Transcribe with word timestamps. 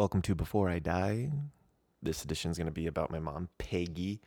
Welcome 0.00 0.22
to 0.22 0.34
Before 0.34 0.70
I 0.70 0.78
Die. 0.78 1.28
This 2.02 2.24
edition 2.24 2.50
is 2.50 2.56
going 2.56 2.68
to 2.68 2.72
be 2.72 2.86
about 2.86 3.10
my 3.10 3.18
mom, 3.18 3.50
Peggy. 3.58 4.22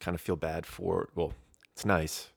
Kind 0.00 0.14
of 0.14 0.20
feel 0.20 0.36
bad 0.36 0.66
for, 0.66 1.08
well, 1.14 1.32
it's 1.72 1.86
nice. 1.86 2.28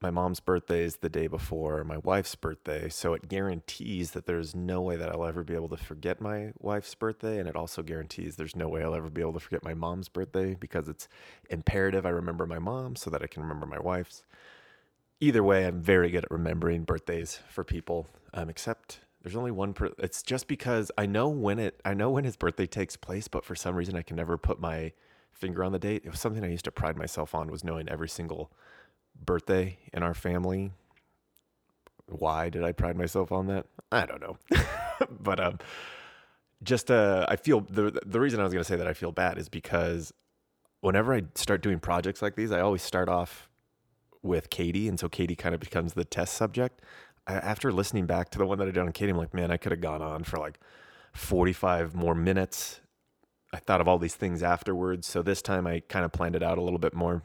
My 0.00 0.10
mom's 0.10 0.40
birthday 0.40 0.82
is 0.82 0.96
the 0.96 1.10
day 1.10 1.26
before 1.26 1.84
my 1.84 1.98
wife's 1.98 2.34
birthday, 2.34 2.88
so 2.88 3.12
it 3.12 3.28
guarantees 3.28 4.12
that 4.12 4.24
there's 4.24 4.54
no 4.54 4.80
way 4.80 4.96
that 4.96 5.10
I'll 5.10 5.26
ever 5.26 5.44
be 5.44 5.54
able 5.54 5.68
to 5.68 5.76
forget 5.76 6.22
my 6.22 6.52
wife's 6.58 6.94
birthday, 6.94 7.38
and 7.38 7.50
it 7.50 7.54
also 7.54 7.82
guarantees 7.82 8.36
there's 8.36 8.56
no 8.56 8.70
way 8.70 8.82
I'll 8.82 8.94
ever 8.94 9.10
be 9.10 9.20
able 9.20 9.34
to 9.34 9.40
forget 9.40 9.62
my 9.62 9.74
mom's 9.74 10.08
birthday 10.08 10.54
because 10.58 10.88
it's 10.88 11.06
imperative 11.50 12.06
I 12.06 12.10
remember 12.10 12.46
my 12.46 12.58
mom 12.58 12.96
so 12.96 13.10
that 13.10 13.22
I 13.22 13.26
can 13.26 13.42
remember 13.42 13.66
my 13.66 13.78
wife's. 13.78 14.22
Either 15.20 15.44
way, 15.44 15.66
I'm 15.66 15.82
very 15.82 16.08
good 16.08 16.24
at 16.24 16.30
remembering 16.30 16.84
birthdays 16.84 17.40
for 17.50 17.62
people, 17.62 18.06
um, 18.32 18.48
except 18.48 19.00
there's 19.24 19.36
only 19.36 19.50
one 19.50 19.72
per 19.72 19.90
it's 19.98 20.22
just 20.22 20.46
because 20.46 20.92
I 20.98 21.06
know 21.06 21.28
when 21.30 21.58
it 21.58 21.80
I 21.82 21.94
know 21.94 22.10
when 22.10 22.24
his 22.24 22.36
birthday 22.36 22.66
takes 22.66 22.94
place, 22.94 23.26
but 23.26 23.42
for 23.42 23.54
some 23.54 23.74
reason 23.74 23.96
I 23.96 24.02
can 24.02 24.16
never 24.16 24.36
put 24.36 24.60
my 24.60 24.92
finger 25.32 25.64
on 25.64 25.72
the 25.72 25.78
date. 25.78 26.02
It 26.04 26.10
was 26.10 26.20
something 26.20 26.44
I 26.44 26.50
used 26.50 26.66
to 26.66 26.70
pride 26.70 26.96
myself 26.98 27.34
on 27.34 27.50
was 27.50 27.64
knowing 27.64 27.88
every 27.88 28.08
single 28.08 28.52
birthday 29.18 29.78
in 29.94 30.02
our 30.02 30.12
family. 30.12 30.72
Why 32.06 32.50
did 32.50 32.64
I 32.64 32.72
pride 32.72 32.98
myself 32.98 33.32
on 33.32 33.46
that? 33.46 33.64
I 33.90 34.04
don't 34.04 34.20
know. 34.20 34.36
but 35.20 35.40
um 35.40 35.58
just 36.62 36.90
uh 36.90 37.24
I 37.26 37.36
feel 37.36 37.62
the 37.62 37.98
the 38.04 38.20
reason 38.20 38.40
I 38.40 38.42
was 38.42 38.52
going 38.52 38.62
to 38.62 38.68
say 38.68 38.76
that 38.76 38.86
I 38.86 38.92
feel 38.92 39.10
bad 39.10 39.38
is 39.38 39.48
because 39.48 40.12
whenever 40.82 41.14
I 41.14 41.22
start 41.34 41.62
doing 41.62 41.80
projects 41.80 42.20
like 42.20 42.36
these, 42.36 42.52
I 42.52 42.60
always 42.60 42.82
start 42.82 43.08
off 43.08 43.48
with 44.22 44.50
Katie 44.50 44.86
and 44.86 45.00
so 45.00 45.08
Katie 45.08 45.36
kind 45.36 45.54
of 45.54 45.62
becomes 45.62 45.94
the 45.94 46.04
test 46.04 46.34
subject 46.34 46.82
after 47.26 47.72
listening 47.72 48.06
back 48.06 48.30
to 48.30 48.38
the 48.38 48.46
one 48.46 48.58
that 48.58 48.68
I 48.68 48.70
did 48.70 48.78
on 48.78 48.92
Katie, 48.92 49.10
I'm 49.10 49.16
like, 49.16 49.34
man, 49.34 49.50
I 49.50 49.56
could 49.56 49.72
have 49.72 49.80
gone 49.80 50.02
on 50.02 50.24
for 50.24 50.38
like 50.38 50.58
45 51.12 51.94
more 51.94 52.14
minutes. 52.14 52.80
I 53.52 53.58
thought 53.58 53.80
of 53.80 53.88
all 53.88 53.98
these 53.98 54.16
things 54.16 54.42
afterwards. 54.42 55.06
So 55.06 55.22
this 55.22 55.40
time 55.40 55.66
I 55.66 55.80
kind 55.88 56.04
of 56.04 56.12
planned 56.12 56.36
it 56.36 56.42
out 56.42 56.58
a 56.58 56.62
little 56.62 56.78
bit 56.78 56.94
more 56.94 57.22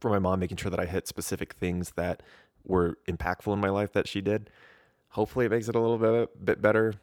for 0.00 0.10
my 0.10 0.18
mom, 0.18 0.40
making 0.40 0.56
sure 0.56 0.70
that 0.70 0.80
I 0.80 0.86
hit 0.86 1.06
specific 1.06 1.54
things 1.54 1.92
that 1.96 2.22
were 2.64 2.98
impactful 3.08 3.52
in 3.52 3.60
my 3.60 3.68
life 3.70 3.92
that 3.92 4.08
she 4.08 4.20
did. 4.20 4.50
Hopefully 5.10 5.46
it 5.46 5.50
makes 5.50 5.68
it 5.68 5.76
a 5.76 5.80
little 5.80 5.98
bit, 5.98 6.44
bit 6.44 6.60
better. 6.60 6.94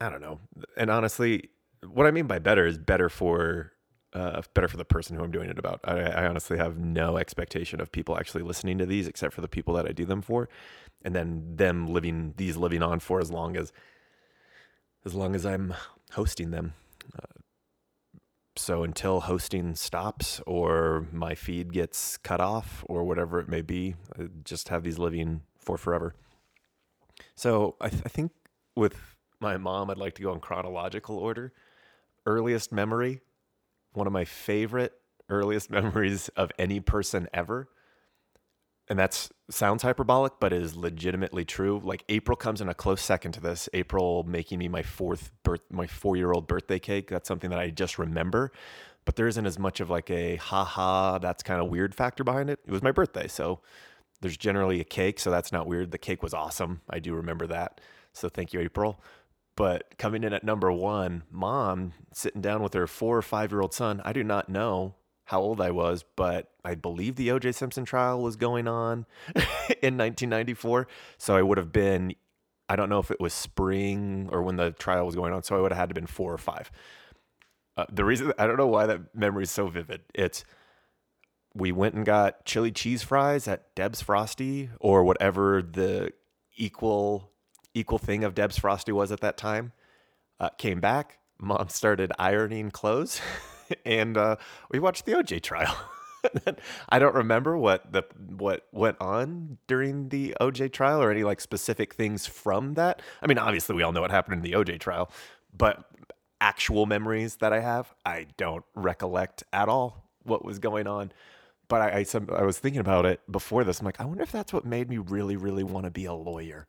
I 0.00 0.08
don't 0.10 0.20
know. 0.20 0.40
And 0.76 0.90
honestly, 0.90 1.50
what 1.86 2.06
I 2.06 2.10
mean 2.10 2.26
by 2.26 2.38
better 2.38 2.66
is 2.66 2.78
better 2.78 3.08
for 3.08 3.72
uh, 4.12 4.42
better 4.54 4.68
for 4.68 4.76
the 4.76 4.84
person 4.84 5.16
who 5.16 5.22
I'm 5.22 5.30
doing 5.30 5.50
it 5.50 5.58
about. 5.58 5.80
I, 5.84 6.00
I, 6.00 6.26
honestly 6.26 6.58
have 6.58 6.78
no 6.78 7.16
expectation 7.16 7.80
of 7.80 7.92
people 7.92 8.18
actually 8.18 8.42
listening 8.42 8.78
to 8.78 8.86
these 8.86 9.06
except 9.06 9.32
for 9.32 9.40
the 9.40 9.48
people 9.48 9.74
that 9.74 9.86
I 9.86 9.92
do 9.92 10.04
them 10.04 10.20
for 10.20 10.48
and 11.04 11.14
then 11.14 11.56
them 11.56 11.86
living 11.86 12.34
these 12.36 12.56
living 12.56 12.82
on 12.82 13.00
for 13.00 13.20
as 13.20 13.30
long 13.30 13.56
as 13.56 13.72
as 15.04 15.14
long 15.14 15.34
as 15.34 15.46
I'm 15.46 15.74
hosting 16.12 16.50
them. 16.50 16.74
Uh, 17.16 17.40
so 18.56 18.82
until 18.82 19.20
hosting 19.20 19.74
stops 19.74 20.40
or 20.46 21.06
my 21.12 21.34
feed 21.34 21.72
gets 21.72 22.18
cut 22.18 22.40
off 22.40 22.84
or 22.86 23.04
whatever 23.04 23.40
it 23.40 23.48
may 23.48 23.62
be, 23.62 23.94
I 24.18 24.24
just 24.44 24.68
have 24.68 24.82
these 24.82 24.98
living 24.98 25.42
for 25.56 25.78
forever. 25.78 26.14
So 27.34 27.76
I, 27.80 27.88
th- 27.88 28.02
I 28.04 28.08
think 28.10 28.32
with 28.76 29.16
my 29.40 29.56
mom, 29.56 29.88
I'd 29.88 29.96
like 29.96 30.14
to 30.16 30.22
go 30.22 30.34
in 30.34 30.40
chronological 30.40 31.16
order. 31.16 31.54
Earliest 32.26 32.70
memory, 32.70 33.22
one 33.92 34.06
of 34.06 34.12
my 34.12 34.24
favorite 34.24 34.92
earliest 35.28 35.70
memories 35.70 36.28
of 36.30 36.50
any 36.58 36.80
person 36.80 37.28
ever 37.32 37.68
and 38.90 38.98
that 38.98 39.30
sounds 39.48 39.84
hyperbolic, 39.84 40.32
but 40.40 40.52
is 40.52 40.74
legitimately 40.74 41.44
true. 41.44 41.80
Like 41.82 42.04
April 42.08 42.36
comes 42.36 42.60
in 42.60 42.68
a 42.68 42.74
close 42.74 43.00
second 43.00 43.32
to 43.32 43.40
this. 43.40 43.68
April 43.72 44.24
making 44.24 44.58
me 44.58 44.66
my 44.66 44.82
fourth 44.82 45.30
birth, 45.44 45.60
my 45.70 45.86
four 45.86 46.16
year 46.16 46.32
old 46.32 46.48
birthday 46.48 46.80
cake. 46.80 47.08
That's 47.08 47.28
something 47.28 47.50
that 47.50 47.60
I 47.60 47.70
just 47.70 48.00
remember, 48.00 48.50
but 49.04 49.14
there 49.14 49.28
isn't 49.28 49.46
as 49.46 49.60
much 49.60 49.78
of 49.78 49.90
like 49.90 50.10
a 50.10 50.36
ha 50.36 50.64
ha. 50.64 51.18
That's 51.18 51.44
kind 51.44 51.62
of 51.62 51.70
weird 51.70 51.94
factor 51.94 52.24
behind 52.24 52.50
it. 52.50 52.58
It 52.66 52.72
was 52.72 52.82
my 52.82 52.90
birthday, 52.90 53.28
so 53.28 53.60
there's 54.22 54.36
generally 54.36 54.80
a 54.80 54.84
cake, 54.84 55.20
so 55.20 55.30
that's 55.30 55.52
not 55.52 55.68
weird. 55.68 55.92
The 55.92 55.98
cake 55.98 56.20
was 56.20 56.34
awesome. 56.34 56.80
I 56.90 56.98
do 56.98 57.14
remember 57.14 57.46
that. 57.46 57.80
So 58.12 58.28
thank 58.28 58.52
you, 58.52 58.58
April. 58.58 59.00
But 59.60 59.98
coming 59.98 60.24
in 60.24 60.32
at 60.32 60.42
number 60.42 60.72
one, 60.72 61.22
mom 61.30 61.92
sitting 62.14 62.40
down 62.40 62.62
with 62.62 62.72
her 62.72 62.86
four 62.86 63.18
or 63.18 63.20
five 63.20 63.52
year 63.52 63.60
old 63.60 63.74
son. 63.74 64.00
I 64.06 64.14
do 64.14 64.24
not 64.24 64.48
know 64.48 64.94
how 65.24 65.42
old 65.42 65.60
I 65.60 65.70
was, 65.70 66.02
but 66.16 66.50
I 66.64 66.74
believe 66.74 67.16
the 67.16 67.28
OJ 67.28 67.54
Simpson 67.54 67.84
trial 67.84 68.22
was 68.22 68.36
going 68.36 68.66
on 68.66 69.04
in 69.82 69.98
1994. 69.98 70.88
So 71.18 71.36
I 71.36 71.42
would 71.42 71.58
have 71.58 71.72
been, 71.72 72.14
I 72.70 72.76
don't 72.76 72.88
know 72.88 73.00
if 73.00 73.10
it 73.10 73.20
was 73.20 73.34
spring 73.34 74.30
or 74.32 74.40
when 74.40 74.56
the 74.56 74.70
trial 74.70 75.04
was 75.04 75.14
going 75.14 75.34
on. 75.34 75.42
So 75.42 75.58
I 75.58 75.60
would 75.60 75.72
have 75.72 75.78
had 75.78 75.90
to 75.90 75.94
been 75.94 76.06
four 76.06 76.32
or 76.32 76.38
five. 76.38 76.70
Uh, 77.76 77.84
the 77.92 78.06
reason, 78.06 78.32
I 78.38 78.46
don't 78.46 78.56
know 78.56 78.66
why 78.66 78.86
that 78.86 79.14
memory 79.14 79.42
is 79.42 79.50
so 79.50 79.66
vivid. 79.66 80.00
It's, 80.14 80.42
we 81.52 81.70
went 81.70 81.96
and 81.96 82.06
got 82.06 82.46
chili 82.46 82.72
cheese 82.72 83.02
fries 83.02 83.46
at 83.46 83.74
Deb's 83.74 84.00
Frosty 84.00 84.70
or 84.80 85.04
whatever 85.04 85.60
the 85.60 86.14
equal 86.56 87.30
equal 87.74 87.98
thing 87.98 88.24
of 88.24 88.34
Deb's 88.34 88.58
Frosty 88.58 88.92
was 88.92 89.12
at 89.12 89.20
that 89.20 89.36
time. 89.36 89.72
Uh, 90.38 90.48
came 90.50 90.80
back, 90.80 91.18
mom 91.38 91.68
started 91.68 92.12
ironing 92.18 92.70
clothes. 92.70 93.20
and 93.84 94.16
uh, 94.16 94.36
we 94.70 94.78
watched 94.78 95.06
the 95.06 95.12
OJ 95.12 95.42
trial. 95.42 95.76
I 96.88 96.98
don't 96.98 97.14
remember 97.14 97.56
what 97.56 97.92
the 97.92 98.02
what 98.36 98.66
went 98.72 98.96
on 99.00 99.58
during 99.66 100.10
the 100.10 100.36
OJ 100.40 100.72
trial 100.72 101.02
or 101.02 101.10
any 101.10 101.24
like 101.24 101.40
specific 101.40 101.94
things 101.94 102.26
from 102.26 102.74
that. 102.74 103.00
I 103.22 103.26
mean, 103.26 103.38
obviously 103.38 103.74
we 103.74 103.82
all 103.82 103.92
know 103.92 104.02
what 104.02 104.10
happened 104.10 104.34
in 104.34 104.42
the 104.42 104.56
OJ 104.56 104.80
trial, 104.80 105.10
but 105.56 105.84
actual 106.40 106.86
memories 106.86 107.36
that 107.36 107.52
I 107.52 107.60
have, 107.60 107.92
I 108.04 108.26
don't 108.36 108.64
recollect 108.74 109.44
at 109.52 109.68
all 109.68 110.04
what 110.22 110.44
was 110.44 110.58
going 110.58 110.86
on. 110.86 111.12
But 111.68 111.80
I 111.80 111.98
I, 111.98 112.02
some, 112.02 112.28
I 112.34 112.42
was 112.42 112.58
thinking 112.58 112.80
about 112.80 113.06
it 113.06 113.20
before 113.30 113.64
this. 113.64 113.80
I'm 113.80 113.86
like, 113.86 114.00
I 114.00 114.04
wonder 114.04 114.22
if 114.22 114.32
that's 114.32 114.52
what 114.52 114.66
made 114.66 114.90
me 114.90 114.98
really 114.98 115.36
really 115.36 115.64
want 115.64 115.84
to 115.84 115.90
be 115.90 116.04
a 116.04 116.12
lawyer. 116.14 116.66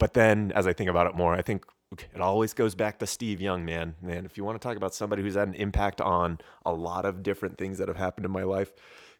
But 0.00 0.14
then 0.14 0.50
as 0.56 0.66
I 0.66 0.72
think 0.72 0.90
about 0.90 1.06
it 1.06 1.14
more, 1.14 1.34
I 1.34 1.42
think 1.42 1.64
it 2.14 2.20
always 2.20 2.54
goes 2.54 2.74
back 2.74 2.98
to 2.98 3.06
Steve 3.06 3.40
Young, 3.40 3.64
man. 3.64 3.94
Man, 4.00 4.24
if 4.24 4.36
you 4.36 4.44
want 4.44 4.60
to 4.60 4.66
talk 4.66 4.76
about 4.76 4.94
somebody 4.94 5.22
who's 5.22 5.34
had 5.34 5.46
an 5.46 5.54
impact 5.54 6.00
on 6.00 6.38
a 6.64 6.72
lot 6.72 7.04
of 7.04 7.22
different 7.22 7.58
things 7.58 7.78
that 7.78 7.86
have 7.86 7.98
happened 7.98 8.24
in 8.24 8.32
my 8.32 8.42
life, 8.42 8.72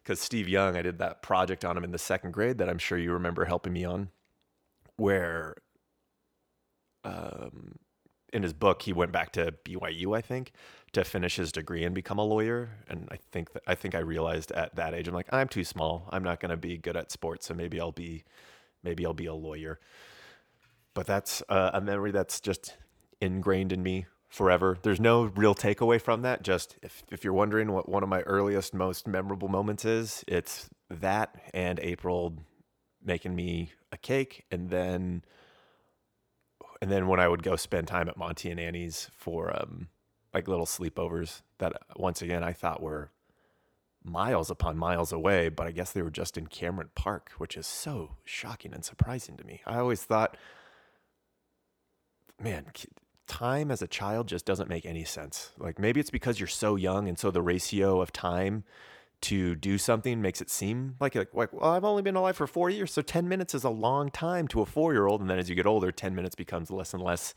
because 0.03 0.19
Steve 0.19 0.49
Young, 0.49 0.75
I 0.75 0.81
did 0.81 0.97
that 0.97 1.21
project 1.21 1.63
on 1.63 1.77
him 1.77 1.83
in 1.83 1.91
the 1.91 1.99
second 1.99 2.31
grade 2.31 2.57
that 2.57 2.67
I'm 2.67 2.79
sure 2.79 2.97
you 2.97 3.13
remember 3.13 3.45
helping 3.45 3.73
me 3.73 3.85
on, 3.85 4.09
where 4.95 5.55
um, 7.03 7.75
in 8.33 8.41
his 8.41 8.53
book 8.53 8.81
he 8.81 8.91
went 8.91 9.11
back 9.11 9.33
to 9.33 9.53
BYU, 9.63 10.17
I 10.17 10.21
think, 10.21 10.51
to 10.93 11.03
finish 11.03 11.35
his 11.35 11.51
degree 11.51 11.83
and 11.83 11.93
become 11.93 12.17
a 12.17 12.25
lawyer. 12.25 12.79
And 12.87 13.07
I 13.11 13.17
think 13.31 13.53
that, 13.53 13.61
I 13.67 13.75
think 13.75 13.93
I 13.93 13.99
realized 13.99 14.51
at 14.53 14.75
that 14.77 14.95
age, 14.95 15.07
I'm 15.07 15.13
like, 15.13 15.31
I'm 15.31 15.47
too 15.47 15.63
small. 15.63 16.09
I'm 16.11 16.23
not 16.23 16.39
going 16.39 16.49
to 16.49 16.57
be 16.57 16.79
good 16.79 16.97
at 16.97 17.11
sports, 17.11 17.45
so 17.45 17.53
maybe 17.53 17.79
I'll 17.79 17.91
be, 17.91 18.23
maybe 18.83 19.05
I'll 19.05 19.13
be 19.13 19.27
a 19.27 19.35
lawyer 19.35 19.79
but 20.93 21.07
that's 21.07 21.41
uh, 21.49 21.71
a 21.73 21.81
memory 21.81 22.11
that's 22.11 22.39
just 22.39 22.77
ingrained 23.19 23.71
in 23.71 23.83
me 23.83 24.05
forever. 24.29 24.77
There's 24.81 24.99
no 24.99 25.23
real 25.23 25.53
takeaway 25.53 26.01
from 26.01 26.21
that. 26.23 26.43
Just 26.43 26.77
if, 26.81 27.03
if 27.11 27.23
you're 27.23 27.33
wondering 27.33 27.71
what 27.71 27.89
one 27.89 28.03
of 28.03 28.09
my 28.09 28.21
earliest, 28.21 28.73
most 28.73 29.07
memorable 29.07 29.49
moments 29.49 29.85
is, 29.85 30.23
it's 30.27 30.69
that 30.89 31.35
and 31.53 31.79
April 31.79 32.33
making 33.03 33.35
me 33.35 33.71
a 33.91 33.97
cake, 33.97 34.45
and 34.51 34.69
then 34.69 35.23
and 36.81 36.91
then 36.91 37.07
when 37.07 37.19
I 37.19 37.27
would 37.27 37.43
go 37.43 37.55
spend 37.55 37.87
time 37.87 38.09
at 38.09 38.17
Monty 38.17 38.49
and 38.49 38.59
Annie's 38.59 39.09
for 39.15 39.55
um, 39.55 39.89
like 40.33 40.47
little 40.47 40.65
sleepovers 40.65 41.41
that 41.59 41.73
once 41.95 42.21
again 42.21 42.43
I 42.43 42.53
thought 42.53 42.81
were 42.81 43.11
miles 44.03 44.49
upon 44.49 44.77
miles 44.77 45.11
away, 45.11 45.49
but 45.49 45.67
I 45.67 45.71
guess 45.71 45.91
they 45.91 46.01
were 46.01 46.09
just 46.09 46.37
in 46.37 46.47
Cameron 46.47 46.89
Park, 46.95 47.31
which 47.37 47.55
is 47.55 47.67
so 47.67 48.17
shocking 48.23 48.73
and 48.73 48.83
surprising 48.83 49.37
to 49.37 49.45
me. 49.45 49.61
I 49.65 49.77
always 49.77 50.03
thought 50.03 50.37
man, 52.41 52.65
time 53.27 53.71
as 53.71 53.81
a 53.81 53.87
child 53.87 54.27
just 54.27 54.45
doesn't 54.45 54.69
make 54.69 54.85
any 54.85 55.03
sense. 55.03 55.51
Like 55.57 55.79
maybe 55.79 55.99
it's 55.99 56.09
because 56.09 56.39
you're 56.39 56.47
so 56.47 56.75
young, 56.75 57.07
and 57.07 57.17
so 57.17 57.31
the 57.31 57.41
ratio 57.41 58.01
of 58.01 58.11
time 58.11 58.63
to 59.21 59.55
do 59.55 59.77
something 59.77 60.21
makes 60.21 60.41
it 60.41 60.49
seem 60.49 60.95
like 60.99 61.15
like, 61.15 61.33
like 61.33 61.53
well, 61.53 61.71
I've 61.71 61.85
only 61.85 62.01
been 62.01 62.15
alive 62.15 62.35
for 62.35 62.47
four 62.47 62.69
years, 62.69 62.91
so 62.91 63.01
ten 63.01 63.27
minutes 63.27 63.53
is 63.53 63.63
a 63.63 63.69
long 63.69 64.09
time 64.09 64.47
to 64.49 64.61
a 64.61 64.65
four 64.65 64.93
year 64.93 65.07
old, 65.07 65.21
and 65.21 65.29
then 65.29 65.39
as 65.39 65.49
you 65.49 65.55
get 65.55 65.65
older, 65.65 65.91
ten 65.91 66.15
minutes 66.15 66.35
becomes 66.35 66.71
less 66.71 66.93
and 66.93 67.03
less 67.03 67.33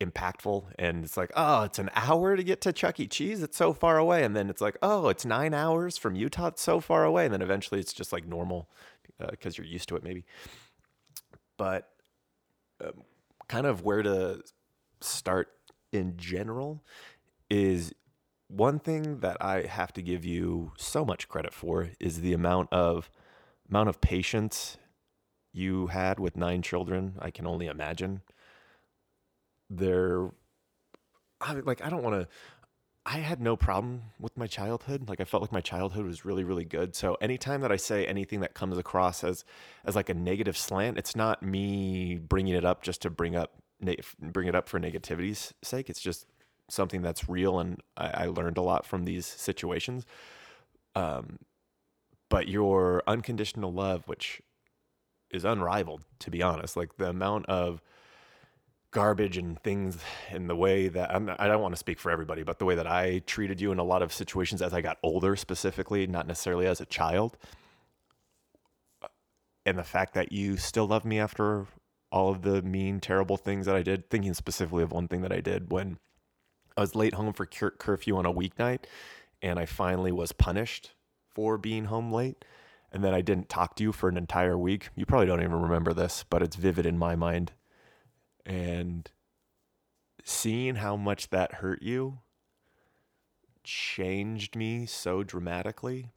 impactful. 0.00 0.64
And 0.78 1.04
it's 1.04 1.16
like 1.16 1.30
oh 1.36 1.62
it's 1.62 1.78
an 1.78 1.90
hour 1.94 2.36
to 2.36 2.42
get 2.42 2.60
to 2.62 2.72
chuck 2.72 2.98
e. 3.00 3.06
Cheese 3.06 3.42
it's 3.42 3.56
so 3.56 3.72
far 3.72 3.98
away. 3.98 4.24
And 4.24 4.34
then 4.34 4.50
it's 4.50 4.60
like 4.60 4.76
oh 4.82 5.08
it's 5.08 5.24
nine 5.24 5.54
hours 5.54 5.96
from 5.96 6.16
utah 6.16 6.48
it's 6.48 6.62
so 6.62 6.80
far 6.80 7.04
away. 7.04 7.24
And 7.24 7.32
then 7.32 7.42
eventually 7.42 7.80
it's 7.80 7.92
just 7.92 8.12
like 8.12 8.26
normal 8.26 8.68
because 9.30 9.54
uh, 9.54 9.62
you're 9.62 9.72
used 9.72 9.88
to 9.90 9.96
it 9.96 10.02
maybe. 10.02 10.24
But 11.56 11.88
um, 12.84 13.02
kind 13.48 13.66
of 13.66 13.82
where 13.82 14.02
to 14.02 14.42
start 15.00 15.48
in 15.92 16.16
general 16.16 16.82
is 17.50 17.92
one 18.48 18.78
thing 18.78 19.20
that 19.20 19.36
I 19.40 19.62
have 19.62 19.92
to 19.94 20.02
give 20.02 20.24
you 20.24 20.72
so 20.76 21.04
much 21.04 21.28
credit 21.28 21.54
for 21.54 21.90
is 21.98 22.20
the 22.20 22.32
amount 22.32 22.72
of 22.72 23.10
amount 23.68 23.88
of 23.88 24.00
patience 24.00 24.76
you 25.52 25.88
had 25.88 26.18
with 26.20 26.36
nine 26.36 26.62
children. 26.62 27.14
I 27.18 27.30
can 27.30 27.46
only 27.46 27.66
imagine 27.66 28.22
there 29.70 30.30
I, 31.40 31.54
like 31.54 31.84
I 31.84 31.88
don't 31.88 32.02
want 32.02 32.20
to 32.20 32.28
I 33.04 33.18
had 33.18 33.40
no 33.40 33.56
problem 33.56 34.02
with 34.20 34.36
my 34.36 34.46
childhood. 34.46 35.08
Like 35.08 35.20
I 35.20 35.24
felt 35.24 35.42
like 35.42 35.52
my 35.52 35.60
childhood 35.60 36.06
was 36.06 36.24
really 36.24 36.44
really 36.44 36.64
good. 36.64 36.94
So 36.94 37.16
anytime 37.20 37.60
that 37.62 37.72
I 37.72 37.76
say 37.76 38.06
anything 38.06 38.40
that 38.40 38.54
comes 38.54 38.78
across 38.78 39.24
as 39.24 39.44
as 39.84 39.96
like 39.96 40.08
a 40.08 40.14
negative 40.14 40.56
slant, 40.56 40.98
it's 40.98 41.16
not 41.16 41.42
me 41.42 42.16
bringing 42.16 42.54
it 42.54 42.64
up 42.64 42.82
just 42.82 43.02
to 43.02 43.10
bring 43.10 43.34
up 43.34 43.54
bring 44.20 44.46
it 44.46 44.54
up 44.54 44.68
for 44.68 44.78
negativity's 44.78 45.52
sake. 45.62 45.90
It's 45.90 46.00
just 46.00 46.26
something 46.68 47.02
that's 47.02 47.28
real 47.28 47.58
and 47.58 47.82
I, 47.96 48.24
I 48.24 48.26
learned 48.26 48.56
a 48.56 48.62
lot 48.62 48.86
from 48.86 49.04
these 49.04 49.26
situations. 49.26 50.06
Um 50.94 51.38
but 52.28 52.46
your 52.48 53.02
unconditional 53.08 53.72
love 53.72 54.06
which 54.06 54.40
is 55.30 55.44
unrivaled 55.44 56.04
to 56.20 56.30
be 56.30 56.40
honest. 56.40 56.76
Like 56.76 56.96
the 56.98 57.08
amount 57.08 57.46
of 57.46 57.82
garbage 58.92 59.38
and 59.38 59.60
things 59.62 59.98
in 60.30 60.46
the 60.46 60.54
way 60.54 60.88
that 60.88 61.12
I'm, 61.14 61.30
I 61.38 61.48
don't 61.48 61.62
want 61.62 61.74
to 61.74 61.78
speak 61.78 61.98
for 61.98 62.10
everybody, 62.10 62.42
but 62.42 62.58
the 62.58 62.66
way 62.66 62.74
that 62.74 62.86
I 62.86 63.20
treated 63.26 63.60
you 63.60 63.72
in 63.72 63.78
a 63.78 63.84
lot 63.84 64.02
of 64.02 64.12
situations 64.12 64.62
as 64.62 64.72
I 64.72 64.82
got 64.82 64.98
older, 65.02 65.34
specifically, 65.34 66.06
not 66.06 66.26
necessarily 66.26 66.66
as 66.66 66.80
a 66.80 66.86
child, 66.86 67.36
uh, 69.02 69.08
and 69.66 69.78
the 69.78 69.82
fact 69.82 70.14
that 70.14 70.30
you 70.30 70.58
still 70.58 70.86
love 70.86 71.04
me 71.04 71.18
after 71.18 71.66
all 72.12 72.30
of 72.30 72.42
the 72.42 72.60
mean, 72.62 73.00
terrible 73.00 73.38
things 73.38 73.64
that 73.66 73.74
I 73.74 73.82
did. 73.82 74.10
Thinking 74.10 74.34
specifically 74.34 74.82
of 74.82 74.92
one 74.92 75.08
thing 75.08 75.22
that 75.22 75.32
I 75.32 75.40
did 75.40 75.72
when 75.72 75.98
I 76.76 76.82
was 76.82 76.94
late 76.94 77.14
home 77.14 77.32
for 77.32 77.46
cur- 77.46 77.70
curfew 77.70 78.18
on 78.18 78.26
a 78.26 78.32
weeknight, 78.32 78.84
and 79.40 79.58
I 79.58 79.64
finally 79.64 80.12
was 80.12 80.32
punished 80.32 80.92
for 81.34 81.56
being 81.56 81.86
home 81.86 82.12
late. 82.12 82.44
And 82.94 83.02
then 83.02 83.14
I 83.14 83.22
didn't 83.22 83.48
talk 83.48 83.76
to 83.76 83.82
you 83.82 83.90
for 83.90 84.10
an 84.10 84.18
entire 84.18 84.58
week. 84.58 84.90
You 84.94 85.06
probably 85.06 85.26
don't 85.26 85.42
even 85.42 85.62
remember 85.62 85.94
this, 85.94 86.26
but 86.28 86.42
it's 86.42 86.56
vivid 86.56 86.84
in 86.84 86.98
my 86.98 87.16
mind 87.16 87.52
and 88.44 89.10
seeing 90.24 90.76
how 90.76 90.96
much 90.96 91.30
that 91.30 91.54
hurt 91.54 91.82
you 91.82 92.18
changed 93.64 94.56
me 94.56 94.86
so 94.86 95.22
dramatically. 95.22 96.08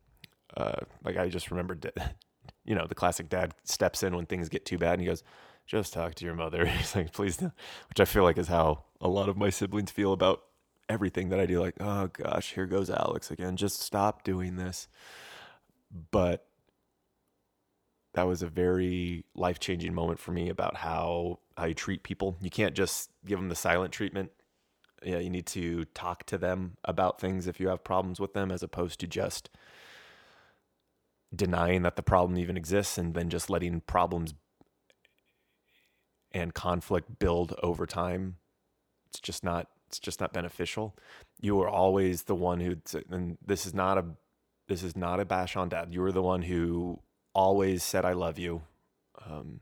Uh, 0.55 0.81
like 1.03 1.17
I 1.17 1.29
just 1.29 1.51
remembered, 1.51 1.91
you 2.65 2.75
know, 2.75 2.87
the 2.87 2.95
classic 2.95 3.29
dad 3.29 3.53
steps 3.63 4.03
in 4.03 4.15
when 4.15 4.25
things 4.25 4.49
get 4.49 4.65
too 4.65 4.77
bad 4.77 4.93
and 4.93 5.01
he 5.01 5.07
goes, 5.07 5.23
"Just 5.65 5.93
talk 5.93 6.15
to 6.15 6.25
your 6.25 6.35
mother." 6.35 6.65
He's 6.65 6.95
like, 6.95 7.13
"Please," 7.13 7.37
don't. 7.37 7.53
which 7.89 7.99
I 7.99 8.05
feel 8.05 8.23
like 8.23 8.37
is 8.37 8.47
how 8.47 8.83
a 9.01 9.07
lot 9.07 9.29
of 9.29 9.37
my 9.37 9.49
siblings 9.49 9.91
feel 9.91 10.13
about 10.13 10.43
everything 10.89 11.29
that 11.29 11.39
I 11.39 11.45
do. 11.45 11.59
Like, 11.59 11.75
oh 11.79 12.07
gosh, 12.07 12.53
here 12.53 12.65
goes 12.65 12.89
Alex 12.89 13.31
again. 13.31 13.57
Just 13.57 13.81
stop 13.81 14.23
doing 14.23 14.55
this. 14.55 14.87
But 16.11 16.45
that 18.15 18.27
was 18.27 18.41
a 18.41 18.47
very 18.47 19.25
life 19.35 19.59
changing 19.59 19.93
moment 19.93 20.19
for 20.19 20.31
me 20.31 20.49
about 20.49 20.77
how 20.77 21.39
how 21.57 21.65
you 21.65 21.73
treat 21.73 22.03
people. 22.03 22.37
You 22.41 22.49
can't 22.49 22.73
just 22.73 23.11
give 23.25 23.37
them 23.37 23.49
the 23.49 23.55
silent 23.55 23.93
treatment. 23.93 24.31
Yeah, 25.03 25.19
you 25.19 25.29
need 25.29 25.45
to 25.47 25.85
talk 25.85 26.25
to 26.27 26.37
them 26.37 26.77
about 26.83 27.19
things 27.19 27.45
if 27.45 27.59
you 27.59 27.67
have 27.67 27.83
problems 27.83 28.19
with 28.19 28.33
them, 28.33 28.51
as 28.51 28.63
opposed 28.63 28.99
to 29.01 29.07
just 29.07 29.49
denying 31.35 31.81
that 31.83 31.97
the 31.97 32.03
problem 32.03 32.39
even 32.39 32.55
exists 32.55 32.97
and 32.97 33.13
then 33.13 33.29
just 33.29 33.49
letting 33.49 33.81
problems 33.81 34.33
and 36.31 36.53
conflict 36.53 37.19
build 37.19 37.53
over 37.61 37.85
time. 37.85 38.37
It's 39.09 39.19
just 39.19 39.43
not 39.43 39.67
it's 39.87 39.99
just 39.99 40.21
not 40.21 40.33
beneficial. 40.33 40.95
You 41.41 41.59
are 41.61 41.69
always 41.69 42.23
the 42.23 42.35
one 42.35 42.61
who 42.61 42.77
and 43.11 43.37
this 43.45 43.65
is 43.65 43.73
not 43.73 43.97
a 43.97 44.05
this 44.67 44.83
is 44.83 44.95
not 44.95 45.19
a 45.19 45.25
bash 45.25 45.57
on 45.57 45.69
dad. 45.69 45.93
You 45.93 46.01
were 46.01 46.13
the 46.13 46.23
one 46.23 46.43
who 46.43 47.01
always 47.35 47.83
said 47.83 48.05
I 48.05 48.13
love 48.13 48.39
you. 48.39 48.63
Um, 49.29 49.59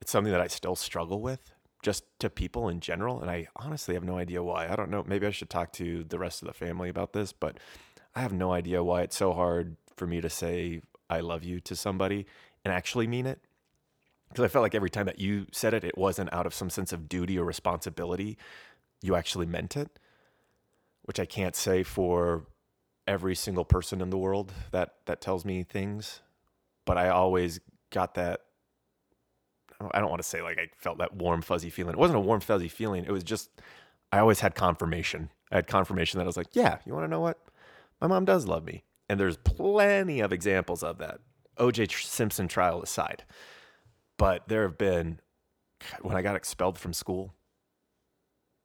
it's 0.00 0.10
something 0.10 0.32
that 0.32 0.40
I 0.40 0.48
still 0.48 0.76
struggle 0.76 1.22
with 1.22 1.52
just 1.82 2.04
to 2.18 2.28
people 2.28 2.68
in 2.68 2.80
general. 2.80 3.20
And 3.22 3.30
I 3.30 3.46
honestly 3.56 3.94
have 3.94 4.04
no 4.04 4.18
idea 4.18 4.42
why. 4.42 4.68
I 4.68 4.76
don't 4.76 4.90
know. 4.90 5.04
Maybe 5.06 5.26
I 5.26 5.30
should 5.30 5.48
talk 5.48 5.72
to 5.74 6.04
the 6.04 6.18
rest 6.18 6.42
of 6.42 6.48
the 6.48 6.54
family 6.54 6.88
about 6.88 7.12
this, 7.12 7.32
but 7.32 7.58
I 8.14 8.20
have 8.20 8.32
no 8.32 8.52
idea 8.52 8.82
why 8.82 9.02
it's 9.02 9.16
so 9.16 9.32
hard 9.32 9.76
for 9.96 10.06
me 10.06 10.20
to 10.20 10.28
say 10.28 10.82
I 11.08 11.20
love 11.20 11.44
you 11.44 11.60
to 11.60 11.76
somebody 11.76 12.26
and 12.64 12.74
actually 12.74 13.06
mean 13.06 13.26
it. 13.26 13.40
Because 14.28 14.44
I 14.44 14.48
felt 14.48 14.64
like 14.64 14.74
every 14.74 14.90
time 14.90 15.06
that 15.06 15.20
you 15.20 15.46
said 15.52 15.72
it, 15.72 15.84
it 15.84 15.96
wasn't 15.96 16.32
out 16.32 16.46
of 16.46 16.52
some 16.54 16.68
sense 16.68 16.92
of 16.92 17.08
duty 17.08 17.38
or 17.38 17.44
responsibility. 17.44 18.36
You 19.00 19.14
actually 19.14 19.46
meant 19.46 19.76
it, 19.76 19.98
which 21.02 21.20
I 21.20 21.24
can't 21.24 21.54
say 21.54 21.84
for 21.84 22.46
every 23.06 23.36
single 23.36 23.64
person 23.64 24.00
in 24.00 24.10
the 24.10 24.18
world 24.18 24.52
that 24.72 24.94
that 25.06 25.20
tells 25.20 25.44
me 25.44 25.62
things 25.62 26.22
but 26.86 26.96
I 26.96 27.10
always 27.10 27.60
got 27.90 28.14
that. 28.14 28.40
I 29.92 30.00
don't 30.00 30.08
want 30.08 30.22
to 30.22 30.28
say 30.28 30.40
like 30.40 30.58
I 30.58 30.68
felt 30.78 30.98
that 30.98 31.14
warm, 31.14 31.42
fuzzy 31.42 31.68
feeling. 31.68 31.92
It 31.92 31.98
wasn't 31.98 32.16
a 32.16 32.20
warm, 32.20 32.40
fuzzy 32.40 32.68
feeling. 32.68 33.04
It 33.04 33.10
was 33.10 33.22
just, 33.22 33.50
I 34.10 34.20
always 34.20 34.40
had 34.40 34.54
confirmation. 34.54 35.28
I 35.52 35.56
had 35.56 35.66
confirmation 35.66 36.16
that 36.18 36.24
I 36.24 36.26
was 36.26 36.38
like, 36.38 36.54
yeah, 36.56 36.78
you 36.86 36.94
want 36.94 37.04
to 37.04 37.10
know 37.10 37.20
what? 37.20 37.38
My 38.00 38.06
mom 38.06 38.24
does 38.24 38.46
love 38.46 38.64
me. 38.64 38.84
And 39.08 39.20
there's 39.20 39.36
plenty 39.36 40.20
of 40.20 40.32
examples 40.32 40.82
of 40.82 40.98
that. 40.98 41.18
OJ 41.58 41.92
Simpson 42.04 42.48
trial 42.48 42.82
aside. 42.82 43.24
But 44.18 44.48
there 44.48 44.62
have 44.62 44.78
been, 44.78 45.20
when 46.00 46.16
I 46.16 46.22
got 46.22 46.36
expelled 46.36 46.78
from 46.78 46.92
school, 46.92 47.34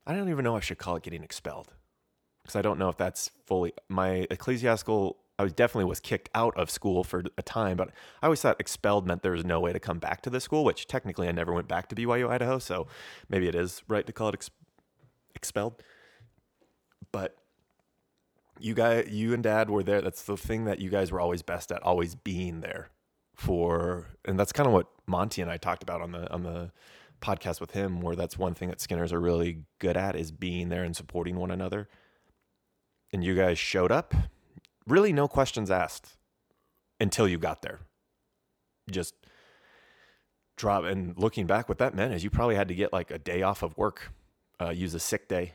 I 0.05 0.15
don't 0.15 0.29
even 0.29 0.43
know 0.43 0.55
if 0.55 0.63
I 0.63 0.65
should 0.65 0.77
call 0.77 0.95
it 0.95 1.03
getting 1.03 1.23
expelled 1.23 1.73
because 2.41 2.55
I 2.55 2.61
don't 2.61 2.79
know 2.79 2.89
if 2.89 2.97
that's 2.97 3.29
fully 3.45 3.73
my 3.87 4.25
ecclesiastical 4.31 5.17
I 5.41 5.43
was 5.43 5.53
definitely 5.53 5.85
was 5.85 5.99
kicked 5.99 6.29
out 6.35 6.55
of 6.55 6.69
school 6.69 7.03
for 7.03 7.23
a 7.35 7.41
time, 7.41 7.75
but 7.75 7.89
I 8.21 8.27
always 8.27 8.41
thought 8.41 8.59
expelled 8.59 9.07
meant 9.07 9.23
there 9.23 9.31
was 9.31 9.43
no 9.43 9.59
way 9.59 9.73
to 9.73 9.79
come 9.79 9.97
back 9.97 10.21
to 10.21 10.29
the 10.29 10.39
school, 10.39 10.63
which 10.63 10.85
technically 10.85 11.27
I 11.27 11.31
never 11.31 11.51
went 11.51 11.67
back 11.67 11.89
to 11.89 11.95
BYU 11.95 12.29
Idaho, 12.29 12.59
so 12.59 12.85
maybe 13.27 13.47
it 13.47 13.55
is 13.55 13.81
right 13.87 14.05
to 14.05 14.13
call 14.13 14.29
it 14.29 14.35
ex- 14.35 14.51
expelled. 15.33 15.81
But 17.11 17.37
you 18.59 18.75
guys, 18.75 19.09
you 19.09 19.33
and 19.33 19.41
Dad 19.41 19.71
were 19.71 19.81
there. 19.81 19.99
That's 19.99 20.21
the 20.21 20.37
thing 20.37 20.65
that 20.65 20.77
you 20.77 20.91
guys 20.91 21.11
were 21.11 21.19
always 21.19 21.41
best 21.41 21.71
at, 21.71 21.81
always 21.81 22.13
being 22.13 22.61
there 22.61 22.89
for, 23.33 24.05
and 24.23 24.39
that's 24.39 24.51
kind 24.51 24.67
of 24.67 24.73
what 24.73 24.89
Monty 25.07 25.41
and 25.41 25.49
I 25.49 25.57
talked 25.57 25.81
about 25.81 26.01
on 26.01 26.11
the 26.11 26.31
on 26.31 26.43
the 26.43 26.71
podcast 27.19 27.59
with 27.59 27.71
him, 27.71 27.99
where 27.99 28.15
that's 28.15 28.37
one 28.37 28.53
thing 28.53 28.69
that 28.69 28.79
Skinners 28.79 29.11
are 29.11 29.19
really 29.19 29.63
good 29.79 29.97
at 29.97 30.15
is 30.15 30.31
being 30.31 30.69
there 30.69 30.83
and 30.83 30.95
supporting 30.95 31.35
one 31.37 31.49
another. 31.49 31.89
And 33.11 33.23
you 33.23 33.35
guys 33.35 33.57
showed 33.57 33.91
up 33.91 34.13
really 34.87 35.13
no 35.13 35.27
questions 35.27 35.71
asked 35.71 36.17
until 36.99 37.27
you 37.27 37.37
got 37.37 37.61
there. 37.61 37.79
Just 38.89 39.15
drop. 40.57 40.83
And 40.83 41.17
looking 41.17 41.47
back, 41.47 41.67
what 41.69 41.79
that 41.79 41.95
meant 41.95 42.13
is 42.13 42.23
you 42.23 42.29
probably 42.29 42.55
had 42.55 42.67
to 42.67 42.75
get 42.75 42.93
like 42.93 43.11
a 43.11 43.19
day 43.19 43.41
off 43.41 43.63
of 43.63 43.77
work, 43.77 44.11
uh, 44.61 44.69
use 44.69 44.93
a 44.93 44.99
sick 44.99 45.27
day 45.27 45.53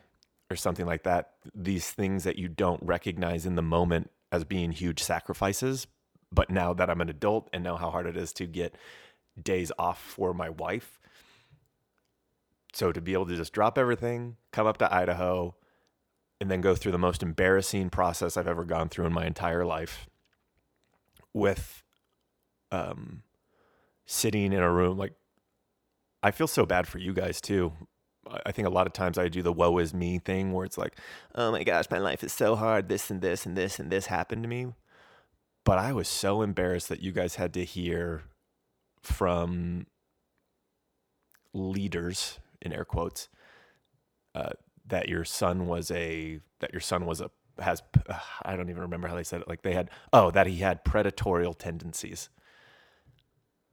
or 0.50 0.56
something 0.56 0.86
like 0.86 1.04
that. 1.04 1.32
These 1.54 1.90
things 1.90 2.24
that 2.24 2.38
you 2.38 2.48
don't 2.48 2.82
recognize 2.82 3.46
in 3.46 3.54
the 3.56 3.62
moment 3.62 4.10
as 4.32 4.44
being 4.44 4.72
huge 4.72 5.02
sacrifices. 5.02 5.86
But 6.32 6.50
now 6.50 6.74
that 6.74 6.90
I'm 6.90 7.00
an 7.00 7.08
adult 7.08 7.48
and 7.52 7.62
know 7.62 7.76
how 7.76 7.90
hard 7.90 8.06
it 8.06 8.16
is 8.16 8.32
to 8.34 8.46
get 8.46 8.74
days 9.40 9.70
off 9.78 10.02
for 10.02 10.34
my 10.34 10.50
wife. 10.50 10.98
So 12.72 12.92
to 12.92 13.00
be 13.00 13.12
able 13.12 13.26
to 13.26 13.36
just 13.36 13.52
drop 13.52 13.78
everything, 13.78 14.36
come 14.52 14.66
up 14.66 14.78
to 14.78 14.92
Idaho, 14.92 15.54
and 16.40 16.50
then 16.50 16.60
go 16.60 16.74
through 16.74 16.92
the 16.92 16.98
most 16.98 17.22
embarrassing 17.22 17.90
process 17.90 18.36
I've 18.36 18.48
ever 18.48 18.64
gone 18.64 18.88
through 18.88 19.06
in 19.06 19.12
my 19.12 19.26
entire 19.26 19.64
life 19.64 20.06
with 21.32 21.82
um, 22.70 23.22
sitting 24.04 24.52
in 24.52 24.60
a 24.60 24.70
room. 24.70 24.98
Like, 24.98 25.14
I 26.22 26.30
feel 26.30 26.46
so 26.46 26.66
bad 26.66 26.86
for 26.86 26.98
you 26.98 27.12
guys 27.12 27.40
too. 27.40 27.72
I 28.44 28.50
think 28.50 28.66
a 28.66 28.70
lot 28.70 28.86
of 28.86 28.92
times 28.92 29.18
I 29.18 29.28
do 29.28 29.42
the 29.42 29.52
woe 29.52 29.78
is 29.78 29.94
me 29.94 30.18
thing 30.18 30.52
where 30.52 30.64
it's 30.64 30.76
like, 30.76 30.96
oh 31.36 31.52
my 31.52 31.62
gosh, 31.62 31.84
my 31.90 31.98
life 31.98 32.24
is 32.24 32.32
so 32.32 32.56
hard. 32.56 32.88
This 32.88 33.10
and 33.10 33.20
this 33.20 33.46
and 33.46 33.56
this 33.56 33.78
and 33.78 33.90
this 33.90 34.06
happened 34.06 34.42
to 34.42 34.48
me. 34.48 34.66
But 35.64 35.78
I 35.78 35.92
was 35.92 36.08
so 36.08 36.42
embarrassed 36.42 36.88
that 36.88 37.02
you 37.02 37.12
guys 37.12 37.36
had 37.36 37.54
to 37.54 37.64
hear 37.64 38.22
from 39.02 39.86
leaders, 41.54 42.40
in 42.60 42.72
air 42.72 42.84
quotes, 42.84 43.28
uh, 44.34 44.50
that 44.88 45.08
your 45.08 45.24
son 45.24 45.66
was 45.66 45.90
a 45.90 46.40
that 46.60 46.72
your 46.72 46.80
son 46.80 47.06
was 47.06 47.20
a 47.20 47.30
has 47.58 47.82
uh, 48.08 48.18
I 48.42 48.56
don't 48.56 48.70
even 48.70 48.82
remember 48.82 49.08
how 49.08 49.16
they 49.16 49.24
said 49.24 49.40
it. 49.40 49.48
Like 49.48 49.62
they 49.62 49.74
had 49.74 49.90
oh 50.12 50.30
that 50.30 50.46
he 50.46 50.56
had 50.56 50.84
predatory 50.84 51.50
tendencies. 51.58 52.28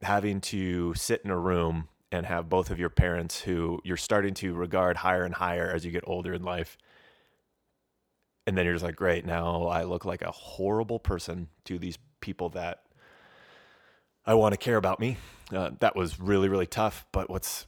Having 0.01 0.41
to 0.41 0.93
sit 0.95 1.21
in 1.23 1.31
a 1.31 1.39
room 1.39 1.87
and 2.11 2.25
have 2.25 2.49
both 2.49 2.69
of 2.69 2.77
your 2.77 2.89
parents 2.89 3.41
who 3.41 3.79
you're 3.83 3.97
starting 3.97 4.33
to 4.35 4.53
regard 4.53 4.97
higher 4.97 5.23
and 5.23 5.35
higher 5.35 5.71
as 5.73 5.85
you 5.85 5.91
get 5.91 6.03
older 6.05 6.33
in 6.33 6.43
life. 6.43 6.77
And 8.45 8.57
then 8.57 8.65
you're 8.65 8.75
just 8.75 8.83
like 8.83 8.97
great 8.97 9.25
now 9.25 9.67
I 9.67 9.83
look 9.83 10.03
like 10.05 10.21
a 10.21 10.31
horrible 10.31 10.99
person 10.99 11.47
to 11.65 11.79
these 11.79 11.97
people 12.19 12.49
that 12.49 12.83
I 14.25 14.33
want 14.33 14.53
to 14.53 14.57
care 14.57 14.77
about 14.77 14.99
me. 14.99 15.17
Uh, 15.51 15.71
that 15.79 15.95
was 15.95 16.19
really 16.19 16.49
really 16.49 16.67
tough. 16.67 17.05
But 17.11 17.29
what's 17.29 17.67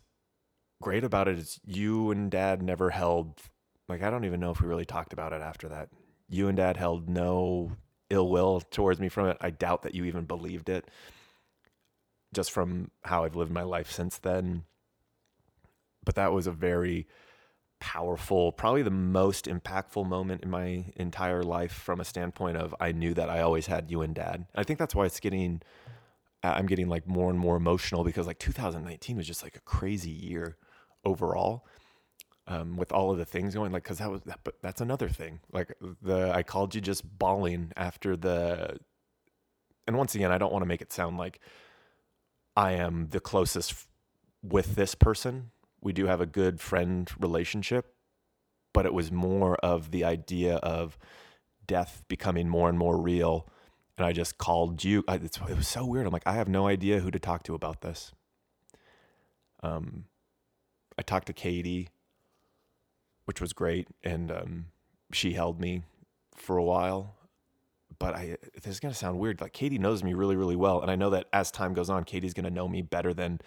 great 0.85 1.03
about 1.03 1.27
it 1.27 1.39
is 1.39 1.59
you 1.65 2.11
and 2.11 2.29
dad 2.29 2.61
never 2.61 2.91
held 2.91 3.41
like 3.89 4.03
I 4.03 4.11
don't 4.11 4.23
even 4.23 4.39
know 4.39 4.51
if 4.51 4.61
we 4.61 4.67
really 4.67 4.85
talked 4.85 5.13
about 5.13 5.33
it 5.33 5.41
after 5.41 5.67
that. 5.69 5.89
You 6.29 6.47
and 6.47 6.55
dad 6.55 6.77
held 6.77 7.09
no 7.09 7.71
ill 8.11 8.29
will 8.29 8.61
towards 8.61 8.99
me 8.99 9.09
from 9.09 9.29
it. 9.29 9.37
I 9.41 9.49
doubt 9.49 9.81
that 9.81 9.95
you 9.95 10.05
even 10.05 10.25
believed 10.25 10.69
it. 10.69 10.87
Just 12.35 12.51
from 12.51 12.91
how 13.03 13.23
I've 13.23 13.35
lived 13.35 13.51
my 13.51 13.63
life 13.63 13.91
since 13.91 14.19
then. 14.19 14.65
but 16.03 16.13
that 16.13 16.31
was 16.31 16.45
a 16.45 16.51
very 16.51 17.07
powerful, 17.79 18.51
probably 18.51 18.83
the 18.83 18.91
most 18.91 19.45
impactful 19.45 20.07
moment 20.07 20.43
in 20.43 20.51
my 20.51 20.85
entire 20.97 21.41
life 21.41 21.73
from 21.73 21.99
a 21.99 22.05
standpoint 22.05 22.57
of 22.57 22.75
I 22.79 22.91
knew 22.91 23.15
that 23.15 23.31
I 23.31 23.41
always 23.41 23.65
had 23.65 23.89
you 23.89 24.03
and 24.03 24.13
dad. 24.13 24.45
I 24.53 24.61
think 24.61 24.77
that's 24.77 24.93
why 24.93 25.07
it's 25.07 25.19
getting 25.19 25.63
I'm 26.43 26.67
getting 26.67 26.89
like 26.89 27.07
more 27.07 27.31
and 27.31 27.39
more 27.39 27.55
emotional 27.55 28.03
because 28.03 28.27
like 28.27 28.37
2019 28.37 29.17
was 29.17 29.25
just 29.25 29.41
like 29.41 29.55
a 29.55 29.61
crazy 29.61 30.11
year 30.11 30.57
overall. 31.05 31.65
Um, 32.47 32.77
with 32.77 32.91
all 32.91 33.09
of 33.09 33.17
the 33.17 33.25
things 33.25 33.55
going 33.55 33.71
like 33.71 33.81
because 33.81 33.97
that 33.97 34.11
was 34.11 34.21
that, 34.27 34.39
but 34.43 34.53
that's 34.61 34.79
another 34.79 35.09
thing 35.09 35.39
like 35.51 35.73
the 36.03 36.29
i 36.29 36.43
called 36.43 36.75
you 36.75 36.79
just 36.79 37.01
bawling 37.17 37.71
after 37.75 38.15
the 38.15 38.77
and 39.87 39.97
once 39.97 40.13
again 40.13 40.31
i 40.31 40.37
don't 40.37 40.53
want 40.53 40.61
to 40.61 40.67
make 40.67 40.79
it 40.79 40.93
sound 40.93 41.17
like 41.17 41.39
i 42.55 42.73
am 42.73 43.07
the 43.09 43.19
closest 43.19 43.71
f- 43.71 43.87
with 44.43 44.75
this 44.75 44.93
person 44.93 45.49
we 45.85 45.93
do 45.93 46.07
have 46.07 46.19
a 46.19 46.25
good 46.25 46.59
friend 46.59 47.09
relationship, 47.19 47.93
but 48.73 48.87
it 48.87 48.93
was 48.93 49.11
more 49.11 49.55
of 49.57 49.91
the 49.91 50.03
idea 50.03 50.55
of 50.55 50.97
death 51.67 52.03
becoming 52.07 52.49
more 52.49 52.67
and 52.67 52.77
more 52.77 52.99
real. 52.99 53.47
And 53.95 54.05
I 54.05 54.11
just 54.11 54.39
called 54.39 54.83
you. 54.83 55.03
I, 55.07 55.15
it 55.15 55.39
was 55.55 55.67
so 55.67 55.85
weird. 55.85 56.07
I'm 56.07 56.11
like, 56.11 56.25
I 56.25 56.33
have 56.33 56.47
no 56.47 56.67
idea 56.67 57.01
who 57.01 57.11
to 57.11 57.19
talk 57.19 57.43
to 57.43 57.53
about 57.53 57.81
this. 57.81 58.13
Um, 59.61 60.05
I 60.97 61.01
talked 61.01 61.27
to 61.27 61.33
Katie, 61.33 61.89
which 63.25 63.41
was 63.41 63.53
great, 63.53 63.87
and 64.03 64.31
um, 64.31 64.65
she 65.11 65.33
held 65.33 65.59
me 65.59 65.83
for 66.35 66.57
a 66.57 66.63
while. 66.63 67.15
But 67.97 68.15
I, 68.15 68.37
this 68.53 68.73
is 68.73 68.79
gonna 68.79 68.93
sound 68.93 69.19
weird. 69.19 69.41
Like 69.41 69.53
Katie 69.53 69.77
knows 69.77 70.03
me 70.03 70.13
really, 70.13 70.35
really 70.35 70.55
well, 70.55 70.81
and 70.81 70.91
I 70.91 70.95
know 70.95 71.09
that 71.11 71.27
as 71.31 71.51
time 71.51 71.73
goes 71.73 71.89
on, 71.89 72.03
Katie's 72.03 72.33
gonna 72.33 72.49
know 72.49 72.67
me 72.67 72.81
better 72.81 73.13
than 73.13 73.39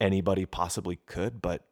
anybody 0.00 0.44
possibly 0.44 0.96
could, 1.06 1.40
but 1.40 1.64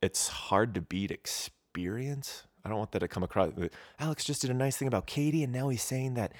it's 0.00 0.28
hard 0.28 0.74
to 0.74 0.80
beat 0.80 1.10
experience. 1.10 2.44
I 2.64 2.68
don't 2.68 2.78
want 2.78 2.92
that 2.92 3.00
to 3.00 3.08
come 3.08 3.22
across. 3.22 3.52
Alex 3.98 4.24
just 4.24 4.42
did 4.42 4.50
a 4.50 4.54
nice 4.54 4.76
thing 4.76 4.88
about 4.88 5.06
Katie, 5.06 5.42
and 5.42 5.52
now 5.52 5.68
he's 5.68 5.82
saying 5.82 6.14
that 6.14 6.32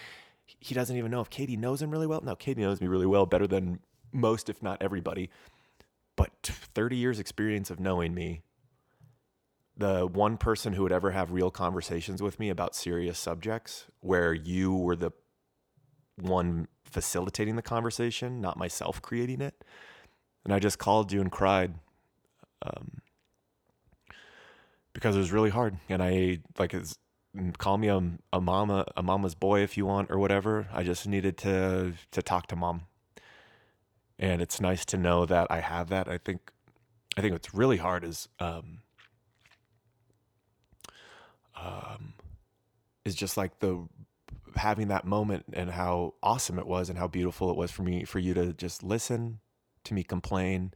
he 0.44 0.74
doesn't 0.74 0.96
even 0.96 1.10
know 1.10 1.20
if 1.20 1.30
Katie 1.30 1.56
knows 1.56 1.82
him 1.82 1.90
really 1.90 2.06
well. 2.06 2.20
No, 2.22 2.36
Katie 2.36 2.60
knows 2.60 2.80
me 2.80 2.86
really 2.86 3.06
well, 3.06 3.26
better 3.26 3.46
than 3.46 3.80
most, 4.12 4.48
if 4.48 4.62
not 4.62 4.80
everybody. 4.80 5.30
But 6.16 6.30
30 6.42 6.96
years 6.96 7.18
experience 7.18 7.70
of 7.70 7.80
knowing 7.80 8.14
me, 8.14 8.42
the 9.76 10.06
one 10.06 10.36
person 10.36 10.74
who 10.74 10.82
would 10.82 10.92
ever 10.92 11.12
have 11.12 11.32
real 11.32 11.50
conversations 11.50 12.22
with 12.22 12.38
me 12.38 12.50
about 12.50 12.74
serious 12.74 13.18
subjects, 13.18 13.86
where 14.00 14.34
you 14.34 14.74
were 14.74 14.96
the 14.96 15.12
one 16.16 16.68
facilitating 16.84 17.56
the 17.56 17.62
conversation, 17.62 18.40
not 18.40 18.58
myself 18.58 19.00
creating 19.00 19.40
it 19.40 19.64
and 20.44 20.52
I 20.52 20.58
just 20.58 20.78
called 20.78 21.12
you 21.12 21.20
and 21.20 21.30
cried 21.30 21.74
um, 22.62 23.00
because 24.92 25.16
it 25.16 25.20
was 25.20 25.32
really 25.32 25.50
hard. 25.50 25.76
And 25.88 26.02
I 26.02 26.40
like 26.58 26.74
it's 26.74 26.98
call 27.58 27.78
me 27.78 27.88
a, 27.88 28.02
a 28.32 28.40
mama 28.40 28.84
a 28.96 29.02
mama's 29.02 29.34
boy 29.34 29.60
if 29.60 29.76
you 29.76 29.86
want 29.86 30.10
or 30.10 30.18
whatever. 30.18 30.68
I 30.72 30.82
just 30.82 31.06
needed 31.06 31.36
to 31.38 31.94
to 32.10 32.22
talk 32.22 32.48
to 32.48 32.56
mom, 32.56 32.82
and 34.22 34.40
it's 34.40 34.60
nice 34.60 34.84
to 34.86 34.96
know 34.96 35.26
that 35.26 35.48
I 35.50 35.58
have 35.60 35.88
that. 35.88 36.08
I 36.08 36.16
think 36.16 36.52
I 37.16 37.20
think 37.20 37.32
what's 37.32 37.52
really 37.52 37.76
hard 37.76 38.04
is 38.04 38.28
um, 38.38 38.78
um, 41.60 42.14
is 43.04 43.16
just 43.16 43.36
like 43.36 43.58
the 43.58 43.86
having 44.54 44.88
that 44.88 45.04
moment 45.04 45.46
and 45.52 45.70
how 45.70 46.14
awesome 46.22 46.58
it 46.58 46.66
was 46.66 46.88
and 46.88 46.98
how 46.98 47.08
beautiful 47.08 47.50
it 47.50 47.56
was 47.56 47.72
for 47.72 47.82
me 47.82 48.04
for 48.04 48.20
you 48.20 48.32
to 48.32 48.52
just 48.52 48.84
listen 48.84 49.40
to 49.84 49.92
me 49.94 50.04
complain, 50.04 50.72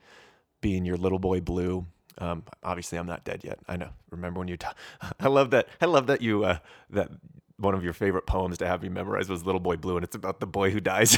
being 0.60 0.84
your 0.84 0.96
little 0.96 1.20
boy 1.20 1.40
blue. 1.40 1.86
Um, 2.18 2.42
obviously, 2.64 2.98
I'm 2.98 3.06
not 3.06 3.24
dead 3.24 3.44
yet. 3.44 3.60
I 3.68 3.76
know. 3.76 3.90
Remember 4.10 4.40
when 4.40 4.48
you? 4.48 4.56
T- 4.56 4.66
I 5.20 5.28
love 5.28 5.50
that. 5.50 5.68
I 5.80 5.86
love 5.86 6.08
that 6.08 6.20
you. 6.20 6.44
Uh, 6.44 6.58
that 6.90 7.10
one 7.58 7.74
of 7.74 7.84
your 7.84 7.92
favorite 7.92 8.26
poems 8.26 8.58
to 8.58 8.66
have 8.66 8.82
me 8.82 8.88
memorize 8.88 9.28
was 9.28 9.46
"Little 9.46 9.60
Boy 9.60 9.76
Blue," 9.76 9.96
and 9.96 10.02
it's 10.02 10.16
about 10.16 10.40
the 10.40 10.48
boy 10.48 10.72
who 10.72 10.80
dies. 10.80 11.16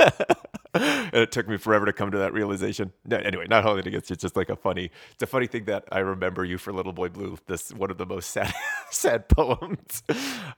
and 0.74 1.14
it 1.14 1.32
took 1.32 1.48
me 1.48 1.56
forever 1.56 1.86
to 1.86 1.92
come 1.92 2.10
to 2.12 2.18
that 2.18 2.32
realization. 2.32 2.92
No, 3.04 3.16
anyway, 3.16 3.46
not 3.48 3.64
holding 3.64 3.80
it 3.80 3.86
against 3.88 4.10
you. 4.10 4.14
It's 4.14 4.22
just 4.22 4.36
like 4.36 4.50
a 4.50 4.56
funny. 4.56 4.90
It's 5.12 5.22
a 5.22 5.26
funny 5.26 5.46
thing 5.46 5.64
that 5.64 5.84
I 5.90 5.98
remember 5.98 6.44
you 6.44 6.58
for 6.58 6.72
"Little 6.72 6.92
Boy 6.92 7.08
Blue." 7.08 7.38
This 7.46 7.72
one 7.72 7.90
of 7.90 7.98
the 7.98 8.06
most 8.06 8.30
sad, 8.32 8.54
sad 8.90 9.28
poems. 9.28 10.02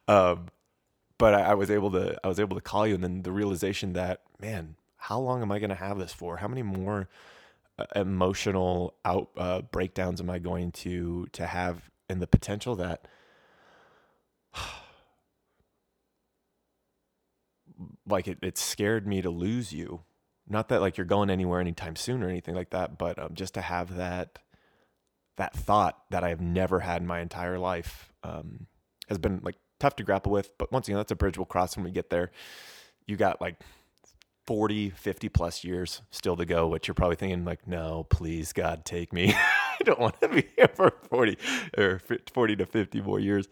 Um, 0.06 0.48
but 1.18 1.34
I, 1.34 1.52
I 1.52 1.54
was 1.54 1.70
able 1.70 1.90
to. 1.92 2.18
I 2.22 2.28
was 2.28 2.38
able 2.38 2.56
to 2.56 2.62
call 2.62 2.86
you, 2.86 2.94
and 2.94 3.02
then 3.02 3.22
the 3.22 3.32
realization 3.32 3.94
that 3.94 4.20
man, 4.40 4.76
how 4.96 5.18
long 5.18 5.40
am 5.40 5.50
I 5.50 5.58
going 5.58 5.70
to 5.70 5.76
have 5.76 5.98
this 5.98 6.12
for? 6.12 6.36
How 6.36 6.48
many 6.48 6.62
more 6.62 7.08
uh, 7.78 7.86
emotional 7.96 8.94
out 9.04 9.30
uh, 9.36 9.62
breakdowns 9.62 10.20
am 10.20 10.28
I 10.28 10.38
going 10.38 10.72
to 10.72 11.26
to 11.32 11.46
have? 11.46 11.90
And 12.08 12.20
the 12.20 12.26
potential 12.26 12.76
that 12.76 13.08
like 18.06 18.28
it, 18.28 18.38
it 18.42 18.58
scared 18.58 19.06
me 19.06 19.22
to 19.22 19.30
lose 19.30 19.72
you. 19.72 20.02
Not 20.48 20.68
that 20.68 20.80
like 20.80 20.96
you're 20.96 21.06
going 21.06 21.30
anywhere 21.30 21.60
anytime 21.60 21.96
soon 21.96 22.22
or 22.22 22.28
anything 22.28 22.54
like 22.54 22.70
that, 22.70 22.98
but 22.98 23.18
um, 23.18 23.34
just 23.34 23.54
to 23.54 23.60
have 23.60 23.96
that 23.96 24.38
that 25.36 25.54
thought 25.54 25.98
that 26.10 26.22
I 26.22 26.28
have 26.28 26.40
never 26.40 26.80
had 26.80 27.00
in 27.00 27.06
my 27.06 27.20
entire 27.20 27.58
life 27.58 28.12
um, 28.22 28.66
has 29.08 29.18
been 29.18 29.40
like 29.42 29.56
tough 29.80 29.96
to 29.96 30.04
grapple 30.04 30.32
with. 30.32 30.56
But 30.58 30.70
once 30.72 30.88
again, 30.88 30.98
that's 30.98 31.12
a 31.12 31.16
bridge 31.16 31.38
we'll 31.38 31.46
cross 31.46 31.76
when 31.76 31.84
we 31.84 31.90
get 31.90 32.10
there. 32.10 32.30
You 33.06 33.16
got 33.16 33.40
like 33.40 33.56
40, 34.46 34.90
50 34.90 35.28
plus 35.28 35.64
years 35.64 36.02
still 36.10 36.36
to 36.36 36.44
go, 36.44 36.68
which 36.68 36.86
you're 36.86 36.94
probably 36.94 37.16
thinking 37.16 37.44
like, 37.44 37.66
no, 37.66 38.06
please 38.10 38.52
God, 38.52 38.84
take 38.84 39.12
me. 39.12 39.34
I 39.80 39.84
don't 39.84 39.98
want 39.98 40.20
to 40.20 40.28
be 40.28 40.48
here 40.56 40.70
for 40.74 40.92
40 41.08 41.38
or 41.78 42.00
40 42.32 42.56
to 42.56 42.66
50 42.66 43.00
more 43.00 43.18
years. 43.18 43.48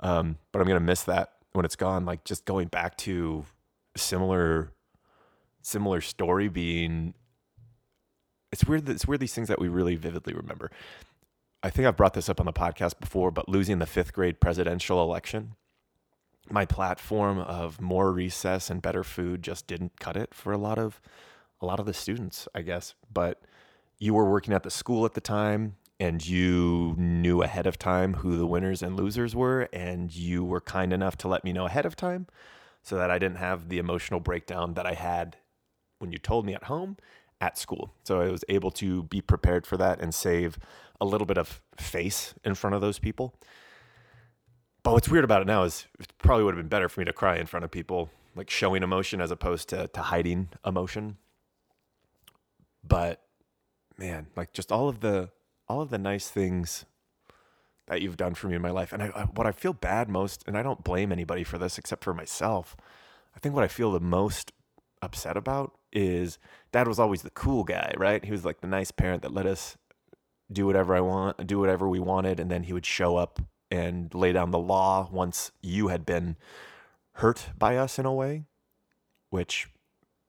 Um, 0.00 0.38
but 0.52 0.60
I'm 0.60 0.66
going 0.66 0.80
to 0.80 0.84
miss 0.84 1.04
that 1.04 1.32
when 1.52 1.64
it's 1.64 1.76
gone. 1.76 2.04
Like 2.04 2.24
just 2.24 2.44
going 2.44 2.68
back 2.68 2.96
to 2.98 3.44
similar, 3.96 4.72
similar 5.62 6.00
story 6.00 6.48
being, 6.48 7.14
it's 8.52 8.64
weird. 8.64 8.88
It's 8.88 9.06
weird. 9.06 9.20
These 9.20 9.34
things 9.34 9.48
that 9.48 9.60
we 9.60 9.68
really 9.68 9.96
vividly 9.96 10.32
remember. 10.32 10.70
I 11.62 11.70
think 11.70 11.88
I've 11.88 11.96
brought 11.96 12.14
this 12.14 12.28
up 12.28 12.40
on 12.40 12.46
the 12.46 12.52
podcast 12.52 13.00
before, 13.00 13.30
but 13.30 13.48
losing 13.48 13.78
the 13.78 13.86
fifth 13.86 14.12
grade 14.12 14.40
presidential 14.40 15.02
election 15.02 15.56
my 16.50 16.64
platform 16.64 17.38
of 17.38 17.80
more 17.80 18.12
recess 18.12 18.70
and 18.70 18.82
better 18.82 19.04
food 19.04 19.42
just 19.42 19.66
didn't 19.66 19.98
cut 19.98 20.16
it 20.16 20.34
for 20.34 20.52
a 20.52 20.58
lot 20.58 20.78
of 20.78 21.00
a 21.60 21.66
lot 21.66 21.80
of 21.80 21.86
the 21.86 21.94
students, 21.94 22.46
I 22.54 22.62
guess. 22.62 22.94
But 23.12 23.40
you 23.98 24.12
were 24.12 24.30
working 24.30 24.52
at 24.52 24.64
the 24.64 24.70
school 24.70 25.04
at 25.06 25.14
the 25.14 25.20
time 25.20 25.76
and 25.98 26.26
you 26.26 26.94
knew 26.98 27.42
ahead 27.42 27.66
of 27.66 27.78
time 27.78 28.14
who 28.14 28.36
the 28.36 28.46
winners 28.46 28.82
and 28.82 28.96
losers 28.96 29.34
were 29.34 29.68
and 29.72 30.14
you 30.14 30.44
were 30.44 30.60
kind 30.60 30.92
enough 30.92 31.16
to 31.18 31.28
let 31.28 31.44
me 31.44 31.52
know 31.52 31.66
ahead 31.66 31.86
of 31.86 31.96
time 31.96 32.26
so 32.84 32.96
that 32.96 33.10
I 33.10 33.18
didn't 33.18 33.38
have 33.38 33.68
the 33.68 33.78
emotional 33.78 34.20
breakdown 34.20 34.74
that 34.74 34.86
I 34.86 34.92
had 34.92 35.38
when 35.98 36.12
you 36.12 36.18
told 36.18 36.46
me 36.46 36.54
at 36.54 36.64
home 36.64 36.98
at 37.40 37.58
school. 37.58 37.92
So 38.04 38.20
I 38.20 38.30
was 38.30 38.44
able 38.48 38.70
to 38.72 39.02
be 39.04 39.20
prepared 39.20 39.66
for 39.66 39.76
that 39.78 40.00
and 40.00 40.14
save 40.14 40.58
a 41.00 41.04
little 41.04 41.26
bit 41.26 41.38
of 41.38 41.60
face 41.76 42.34
in 42.44 42.54
front 42.54 42.74
of 42.74 42.80
those 42.80 42.98
people. 42.98 43.34
But 44.82 44.92
what's 44.92 45.08
weird 45.08 45.24
about 45.24 45.40
it 45.40 45.46
now 45.46 45.64
is 45.64 45.86
it 45.98 46.12
probably 46.18 46.44
would 46.44 46.54
have 46.54 46.62
been 46.62 46.68
better 46.68 46.90
for 46.90 47.00
me 47.00 47.06
to 47.06 47.12
cry 47.12 47.36
in 47.38 47.46
front 47.46 47.64
of 47.64 47.70
people, 47.70 48.10
like 48.36 48.50
showing 48.50 48.82
emotion 48.82 49.20
as 49.20 49.30
opposed 49.30 49.70
to 49.70 49.88
to 49.88 50.00
hiding 50.02 50.50
emotion. 50.64 51.16
But 52.86 53.22
man, 53.96 54.26
like 54.36 54.52
just 54.52 54.70
all 54.70 54.90
of 54.90 55.00
the 55.00 55.30
all 55.68 55.80
of 55.80 55.88
the 55.88 55.98
nice 55.98 56.28
things 56.28 56.84
that 57.86 58.00
you've 58.00 58.16
done 58.16 58.34
for 58.34 58.48
me 58.48 58.56
in 58.56 58.62
my 58.62 58.70
life, 58.70 58.92
and 58.92 59.02
I, 59.02 59.06
I, 59.14 59.22
what 59.24 59.46
I 59.46 59.52
feel 59.52 59.72
bad 59.72 60.08
most, 60.08 60.44
and 60.46 60.56
I 60.56 60.62
don't 60.62 60.82
blame 60.84 61.12
anybody 61.12 61.44
for 61.44 61.58
this 61.58 61.78
except 61.78 62.02
for 62.02 62.14
myself. 62.14 62.76
I 63.36 63.40
think 63.40 63.54
what 63.54 63.64
I 63.64 63.68
feel 63.68 63.92
the 63.92 64.00
most 64.00 64.52
upset 65.02 65.36
about 65.36 65.72
is 65.92 66.38
dad 66.72 66.88
was 66.88 66.98
always 66.98 67.22
the 67.22 67.30
cool 67.30 67.64
guy, 67.64 67.92
right? 67.96 68.24
He 68.24 68.32
was 68.32 68.44
like 68.44 68.60
the 68.60 68.66
nice 68.66 68.90
parent 68.90 69.22
that 69.22 69.32
let 69.32 69.46
us 69.46 69.76
do 70.52 70.66
whatever 70.66 70.94
I 70.94 71.00
want, 71.00 71.46
do 71.46 71.58
whatever 71.58 71.88
we 71.88 72.00
wanted, 72.00 72.40
and 72.40 72.50
then 72.50 72.64
he 72.64 72.72
would 72.72 72.86
show 72.86 73.16
up 73.16 73.40
and 73.70 74.12
lay 74.14 74.32
down 74.32 74.50
the 74.50 74.58
law 74.58 75.08
once 75.10 75.52
you 75.62 75.88
had 75.88 76.06
been 76.06 76.36
hurt 77.14 77.48
by 77.58 77.76
us 77.76 77.98
in 77.98 78.06
a 78.06 78.12
way, 78.12 78.44
which 79.30 79.68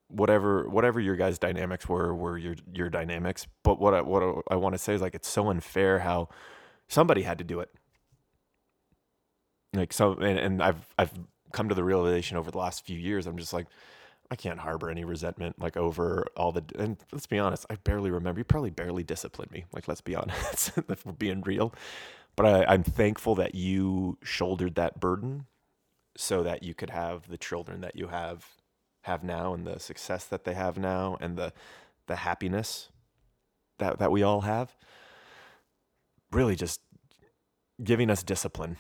whatever 0.08 0.70
whatever 0.70 1.00
your 1.00 1.16
guys' 1.16 1.40
dynamics 1.40 1.90
were 1.90 2.14
were 2.14 2.38
your 2.38 2.56
your 2.74 2.90
dynamics. 2.90 3.48
But 3.64 3.80
what 3.80 3.94
I, 3.94 4.02
what 4.02 4.44
I 4.50 4.56
want 4.56 4.74
to 4.74 4.80
say 4.80 4.94
is 4.94 5.02
like 5.02 5.16
it's 5.16 5.28
so 5.28 5.50
unfair 5.50 6.00
how 6.00 6.30
somebody 6.88 7.24
had 7.24 7.38
to 7.40 7.44
do 7.44 7.60
it. 7.60 7.70
Like 9.74 9.94
so, 9.94 10.14
and, 10.14 10.40
and 10.40 10.64
I've 10.64 10.94
I've 10.98 11.12
come 11.52 11.70
to 11.70 11.76
the 11.76 11.84
realization 11.84 12.38
over 12.38 12.52
the 12.52 12.58
last 12.58 12.86
few 12.86 12.98
years. 12.98 13.28
I'm 13.28 13.38
just 13.38 13.54
like. 13.54 13.68
I 14.32 14.36
can't 14.36 14.60
harbor 14.60 14.90
any 14.90 15.06
resentment 15.06 15.60
like 15.60 15.78
over 15.78 16.26
all 16.36 16.52
the 16.52 16.64
and 16.80 16.98
let's 17.12 17.28
be 17.28 17.38
honest, 17.38 17.64
I 17.70 17.76
barely 17.76 18.10
remember. 18.10 18.40
You 18.40 18.44
probably 18.44 18.72
barely 18.72 19.04
disciplined 19.04 19.52
me. 19.52 19.66
Like 19.72 19.88
let's 19.88 20.02
be 20.02 20.16
honest, 20.16 20.72
if 20.90 21.06
we're 21.06 21.12
being 21.12 21.42
real. 21.42 21.74
But 22.36 22.46
I, 22.48 22.66
I'm 22.74 22.84
thankful 22.84 23.36
that 23.36 23.54
you 23.56 24.18
shouldered 24.24 24.76
that 24.76 25.00
burden 25.00 25.46
so 26.18 26.44
that 26.44 26.64
you 26.64 26.74
could 26.74 26.90
have 26.90 27.28
the 27.30 27.38
children 27.38 27.82
that 27.82 27.96
you 27.96 28.08
have 28.08 28.48
have 29.04 29.24
now 29.24 29.54
and 29.54 29.68
the 29.68 29.80
success 29.80 30.26
that 30.26 30.44
they 30.46 30.54
have 30.54 30.78
now 30.78 31.18
and 31.22 31.38
the 31.38 31.54
the 32.08 32.18
happiness 32.18 32.90
that 33.78 34.00
that 34.00 34.12
we 34.12 34.24
all 34.24 34.42
have. 34.42 34.76
Really 36.36 36.56
just 36.56 36.82
giving 37.84 38.10
us 38.10 38.22
discipline 38.22 38.78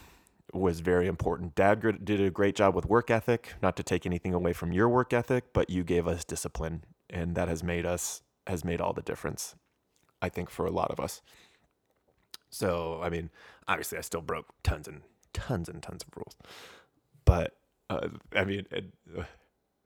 was 0.53 0.81
very 0.81 1.07
important. 1.07 1.55
Dad 1.55 2.05
did 2.05 2.21
a 2.21 2.29
great 2.29 2.55
job 2.55 2.75
with 2.75 2.85
work 2.85 3.09
ethic, 3.09 3.53
not 3.61 3.75
to 3.77 3.83
take 3.83 4.05
anything 4.05 4.33
away 4.33 4.53
from 4.53 4.71
your 4.71 4.87
work 4.87 5.13
ethic, 5.13 5.45
but 5.53 5.69
you 5.69 5.83
gave 5.83 6.07
us 6.07 6.23
discipline 6.23 6.83
and 7.09 7.35
that 7.35 7.47
has 7.47 7.63
made 7.63 7.85
us 7.85 8.21
has 8.47 8.63
made 8.63 8.79
all 8.79 8.93
the 8.93 9.01
difference 9.01 9.55
I 10.21 10.29
think 10.29 10.49
for 10.49 10.65
a 10.65 10.71
lot 10.71 10.91
of 10.91 10.99
us. 10.99 11.21
So, 12.49 12.99
I 13.03 13.09
mean, 13.09 13.29
obviously 13.67 13.97
I 13.97 14.01
still 14.01 14.21
broke 14.21 14.47
tons 14.63 14.87
and 14.87 15.01
tons 15.33 15.67
and 15.67 15.81
tons 15.81 16.03
of 16.03 16.09
rules. 16.15 16.35
But 17.25 17.55
uh, 17.89 18.09
I 18.35 18.45
mean, 18.45 18.65
it, 18.71 18.85
uh, 19.17 19.23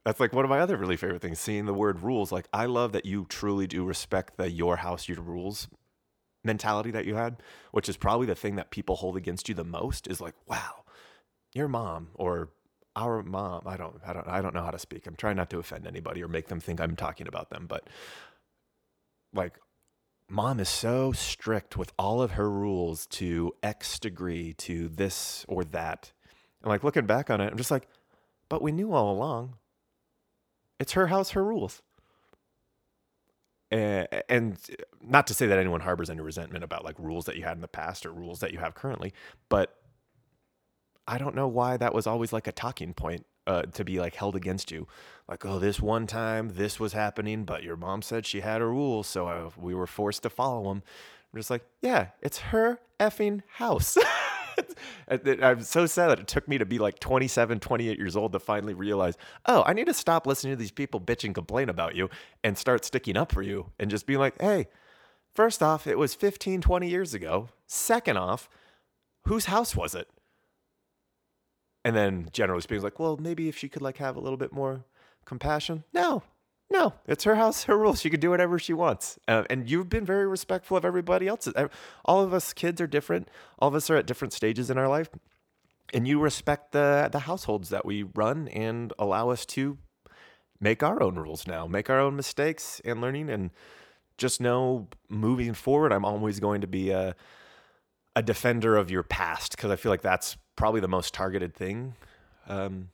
that's 0.04 0.20
like 0.20 0.32
one 0.32 0.44
of 0.44 0.50
my 0.50 0.60
other 0.60 0.76
really 0.76 0.96
favorite 0.96 1.20
things 1.20 1.40
seeing 1.40 1.66
the 1.66 1.74
word 1.74 2.02
rules. 2.02 2.32
Like 2.32 2.46
I 2.52 2.66
love 2.66 2.92
that 2.92 3.06
you 3.06 3.26
truly 3.28 3.66
do 3.66 3.84
respect 3.84 4.36
the 4.36 4.50
your 4.50 4.76
house 4.76 5.08
your 5.08 5.20
rules 5.20 5.68
mentality 6.44 6.90
that 6.90 7.04
you 7.04 7.14
had, 7.14 7.42
which 7.72 7.88
is 7.88 7.96
probably 7.96 8.26
the 8.26 8.34
thing 8.34 8.56
that 8.56 8.70
people 8.70 8.96
hold 8.96 9.16
against 9.16 9.48
you 9.48 9.54
the 9.54 9.64
most 9.64 10.06
is 10.06 10.20
like, 10.20 10.34
wow, 10.46 10.84
your 11.54 11.68
mom 11.68 12.08
or 12.14 12.50
our 12.96 13.22
mom, 13.22 13.62
I 13.66 13.76
don't 13.76 13.96
I 14.06 14.12
don't 14.12 14.28
I 14.28 14.42
don't 14.42 14.54
know 14.54 14.62
how 14.62 14.70
to 14.70 14.78
speak. 14.78 15.06
I'm 15.06 15.16
trying 15.16 15.36
not 15.36 15.50
to 15.50 15.58
offend 15.58 15.86
anybody 15.86 16.22
or 16.22 16.28
make 16.28 16.48
them 16.48 16.60
think 16.60 16.80
I'm 16.80 16.96
talking 16.96 17.28
about 17.28 17.50
them, 17.50 17.66
but 17.68 17.88
like 19.32 19.58
mom 20.28 20.60
is 20.60 20.68
so 20.68 21.12
strict 21.12 21.76
with 21.76 21.92
all 21.98 22.22
of 22.22 22.32
her 22.32 22.50
rules 22.50 23.06
to 23.06 23.52
X 23.62 23.98
degree 23.98 24.52
to 24.54 24.88
this 24.88 25.44
or 25.48 25.64
that. 25.64 26.12
And 26.62 26.70
like 26.70 26.84
looking 26.84 27.06
back 27.06 27.30
on 27.30 27.40
it, 27.40 27.50
I'm 27.50 27.56
just 27.56 27.70
like, 27.70 27.88
but 28.48 28.62
we 28.62 28.72
knew 28.72 28.92
all 28.92 29.12
along. 29.12 29.54
It's 30.78 30.92
her 30.92 31.08
house, 31.08 31.30
her 31.30 31.44
rules 31.44 31.82
and 33.70 34.58
not 35.02 35.26
to 35.28 35.34
say 35.34 35.46
that 35.46 35.58
anyone 35.58 35.80
harbors 35.80 36.10
any 36.10 36.20
resentment 36.20 36.64
about 36.64 36.84
like 36.84 36.98
rules 36.98 37.24
that 37.26 37.36
you 37.36 37.44
had 37.44 37.56
in 37.56 37.60
the 37.60 37.68
past 37.68 38.04
or 38.04 38.12
rules 38.12 38.40
that 38.40 38.52
you 38.52 38.58
have 38.58 38.74
currently, 38.74 39.12
but 39.48 39.76
I 41.06 41.18
don't 41.18 41.34
know 41.34 41.48
why 41.48 41.76
that 41.76 41.94
was 41.94 42.06
always 42.06 42.32
like 42.32 42.46
a 42.46 42.52
talking 42.52 42.94
point 42.94 43.26
uh, 43.46 43.62
to 43.62 43.84
be 43.84 43.98
like 43.98 44.14
held 44.14 44.36
against 44.36 44.70
you. 44.70 44.86
Like, 45.28 45.44
oh, 45.44 45.58
this 45.58 45.80
one 45.80 46.06
time 46.06 46.50
this 46.54 46.78
was 46.78 46.92
happening, 46.92 47.44
but 47.44 47.62
your 47.62 47.76
mom 47.76 48.02
said 48.02 48.26
she 48.26 48.40
had 48.40 48.60
a 48.60 48.66
rule, 48.66 49.02
so 49.02 49.28
uh, 49.28 49.50
we 49.56 49.74
were 49.74 49.86
forced 49.86 50.22
to 50.24 50.30
follow 50.30 50.68
them. 50.68 50.82
I'm 51.32 51.38
just 51.38 51.50
like, 51.50 51.64
yeah, 51.80 52.08
it's 52.22 52.38
her 52.38 52.80
effing 52.98 53.42
house. 53.54 53.96
I'm 55.08 55.62
so 55.62 55.86
sad 55.86 56.08
that 56.08 56.20
it 56.20 56.26
took 56.26 56.48
me 56.48 56.58
to 56.58 56.66
be 56.66 56.78
like 56.78 56.98
27, 57.00 57.60
28 57.60 57.98
years 57.98 58.16
old 58.16 58.32
to 58.32 58.38
finally 58.38 58.74
realize, 58.74 59.16
oh, 59.46 59.62
I 59.66 59.72
need 59.72 59.86
to 59.86 59.94
stop 59.94 60.26
listening 60.26 60.52
to 60.52 60.56
these 60.56 60.70
people 60.70 61.00
bitch 61.00 61.24
and 61.24 61.34
complain 61.34 61.68
about 61.68 61.94
you 61.94 62.08
and 62.44 62.56
start 62.56 62.84
sticking 62.84 63.16
up 63.16 63.32
for 63.32 63.42
you 63.42 63.70
and 63.78 63.90
just 63.90 64.06
being 64.06 64.18
like, 64.18 64.40
hey, 64.40 64.68
first 65.34 65.62
off, 65.62 65.86
it 65.86 65.98
was 65.98 66.14
15, 66.14 66.60
20 66.60 66.88
years 66.88 67.14
ago. 67.14 67.48
Second 67.66 68.16
off, 68.16 68.48
whose 69.26 69.46
house 69.46 69.74
was 69.76 69.94
it? 69.94 70.08
And 71.84 71.96
then 71.96 72.28
generally 72.32 72.60
speaking, 72.60 72.82
like, 72.82 72.98
well, 72.98 73.16
maybe 73.16 73.48
if 73.48 73.56
she 73.56 73.68
could 73.68 73.82
like 73.82 73.96
have 73.98 74.16
a 74.16 74.20
little 74.20 74.36
bit 74.36 74.52
more 74.52 74.84
compassion. 75.24 75.84
No, 75.92 76.22
no, 76.70 76.94
it's 77.06 77.24
her 77.24 77.34
house, 77.34 77.64
her 77.64 77.76
rules. 77.76 78.00
She 78.00 78.10
can 78.10 78.20
do 78.20 78.30
whatever 78.30 78.58
she 78.58 78.72
wants. 78.72 79.18
Uh, 79.26 79.44
and 79.50 79.68
you've 79.68 79.88
been 79.88 80.04
very 80.04 80.26
respectful 80.26 80.76
of 80.76 80.84
everybody 80.84 81.26
else. 81.26 81.48
All 82.04 82.22
of 82.22 82.32
us 82.32 82.52
kids 82.52 82.80
are 82.80 82.86
different. 82.86 83.28
All 83.58 83.68
of 83.68 83.74
us 83.74 83.90
are 83.90 83.96
at 83.96 84.06
different 84.06 84.32
stages 84.32 84.70
in 84.70 84.78
our 84.78 84.88
life. 84.88 85.10
And 85.92 86.06
you 86.06 86.20
respect 86.20 86.70
the 86.70 87.08
the 87.10 87.20
households 87.20 87.68
that 87.70 87.84
we 87.84 88.04
run 88.04 88.46
and 88.48 88.92
allow 88.98 89.30
us 89.30 89.44
to 89.46 89.78
make 90.60 90.82
our 90.82 91.02
own 91.02 91.16
rules 91.16 91.46
now, 91.46 91.66
make 91.66 91.90
our 91.90 91.98
own 91.98 92.14
mistakes 92.14 92.80
and 92.84 93.00
learning 93.00 93.28
and 93.28 93.50
just 94.18 94.40
know 94.40 94.86
moving 95.08 95.54
forward 95.54 95.92
I'm 95.92 96.04
always 96.04 96.38
going 96.38 96.60
to 96.60 96.66
be 96.66 96.90
a 96.90 97.16
a 98.14 98.22
defender 98.22 98.76
of 98.76 98.90
your 98.90 99.02
past 99.02 99.56
because 99.56 99.70
I 99.70 99.76
feel 99.76 99.90
like 99.90 100.02
that's 100.02 100.36
probably 100.56 100.80
the 100.80 100.88
most 100.88 101.14
targeted 101.14 101.54
thing. 101.54 101.94
Um, 102.48 102.90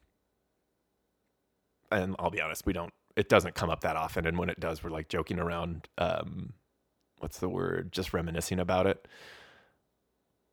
and 1.91 2.15
I'll 2.19 2.31
be 2.31 2.41
honest, 2.41 2.65
we 2.67 2.73
don't 2.73 2.93
it 3.17 3.29
doesn't 3.29 3.55
come 3.55 3.71
up 3.71 3.81
that 3.81 3.97
often, 3.97 4.27
and 4.27 4.39
when 4.39 4.51
it 4.51 4.61
does, 4.61 4.85
we're 4.85 4.91
like 4.91 5.09
joking 5.09 5.39
around. 5.39 5.89
Um, 5.99 6.53
what's 7.19 7.39
the 7.39 7.49
word? 7.49 7.93
Just 7.93 8.13
reminiscing 8.13 8.61
about 8.61 8.87
it. 8.87 9.09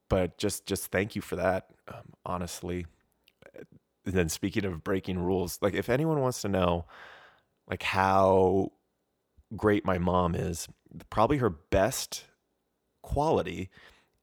But 0.09 0.37
just 0.37 0.65
just 0.65 0.87
thank 0.87 1.15
you 1.15 1.21
for 1.21 1.35
that. 1.35 1.67
Um, 1.87 2.13
honestly. 2.25 2.85
And 4.05 4.13
then 4.13 4.29
speaking 4.29 4.65
of 4.65 4.83
breaking 4.83 5.19
rules, 5.19 5.59
like 5.61 5.73
if 5.73 5.89
anyone 5.89 6.19
wants 6.21 6.41
to 6.41 6.49
know, 6.49 6.85
like 7.69 7.83
how 7.83 8.71
great 9.55 9.85
my 9.85 9.97
mom 9.97 10.35
is, 10.35 10.67
probably 11.09 11.37
her 11.37 11.49
best 11.49 12.25
quality 13.01 13.69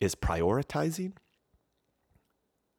is 0.01 0.15
prioritizing 0.15 1.13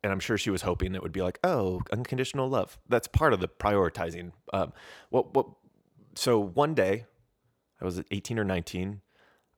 and 0.03 0.11
I'm 0.11 0.19
sure 0.19 0.37
she 0.37 0.49
was 0.49 0.63
hoping 0.63 0.95
it 0.95 1.03
would 1.03 1.11
be 1.11 1.21
like, 1.21 1.39
oh, 1.43 1.81
unconditional 1.91 2.49
love. 2.49 2.77
That's 2.89 3.07
part 3.07 3.33
of 3.33 3.39
the 3.39 3.47
prioritizing. 3.47 4.31
Um, 4.53 4.73
what 5.09 5.33
what? 5.33 5.47
So 6.15 6.39
one 6.39 6.73
day, 6.73 7.05
I 7.81 7.85
was 7.85 8.01
18 8.11 8.39
or 8.39 8.43
19. 8.43 9.01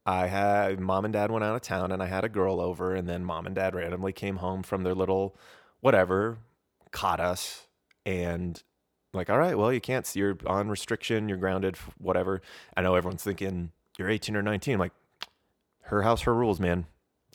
I 0.06 0.26
had 0.26 0.80
mom 0.80 1.06
and 1.06 1.14
dad 1.14 1.30
went 1.30 1.44
out 1.44 1.54
of 1.56 1.62
town, 1.62 1.90
and 1.90 2.02
I 2.02 2.06
had 2.06 2.24
a 2.24 2.28
girl 2.28 2.60
over, 2.60 2.94
and 2.94 3.08
then 3.08 3.24
mom 3.24 3.46
and 3.46 3.54
dad 3.54 3.74
randomly 3.74 4.12
came 4.12 4.36
home 4.36 4.62
from 4.62 4.82
their 4.82 4.94
little 4.94 5.36
whatever, 5.80 6.38
caught 6.90 7.20
us, 7.20 7.66
and 8.04 8.62
like, 9.14 9.30
all 9.30 9.38
right, 9.38 9.56
well, 9.56 9.72
you 9.72 9.80
can't. 9.80 10.08
You're 10.14 10.36
on 10.46 10.68
restriction. 10.68 11.28
You're 11.28 11.38
grounded. 11.38 11.76
Whatever. 11.98 12.42
I 12.76 12.82
know 12.82 12.94
everyone's 12.94 13.22
thinking 13.22 13.72
you're 13.98 14.10
18 14.10 14.36
or 14.36 14.42
19. 14.42 14.74
I'm 14.74 14.80
like, 14.80 14.92
her 15.82 16.02
house, 16.02 16.22
her 16.22 16.34
rules, 16.34 16.60
man. 16.60 16.86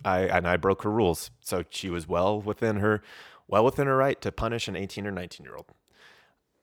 I 0.05 0.21
and 0.21 0.47
I 0.47 0.57
broke 0.57 0.83
her 0.83 0.91
rules, 0.91 1.31
so 1.41 1.63
she 1.69 1.89
was 1.89 2.07
well 2.07 2.41
within 2.41 2.77
her, 2.77 3.01
well 3.47 3.65
within 3.65 3.87
her 3.87 3.97
right 3.97 4.19
to 4.21 4.31
punish 4.31 4.67
an 4.67 4.75
18 4.75 5.05
or 5.07 5.11
19 5.11 5.45
year 5.45 5.55
old. 5.55 5.67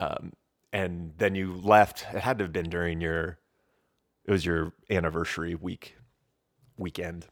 Um, 0.01 0.33
and 0.73 1.13
then 1.19 1.35
you 1.35 1.55
left. 1.55 2.07
It 2.13 2.21
had 2.21 2.39
to 2.39 2.45
have 2.45 2.53
been 2.53 2.69
during 2.69 3.01
your, 3.01 3.39
it 4.25 4.31
was 4.31 4.45
your 4.45 4.73
anniversary 4.91 5.55
week, 5.55 5.97
weekend. 6.77 7.27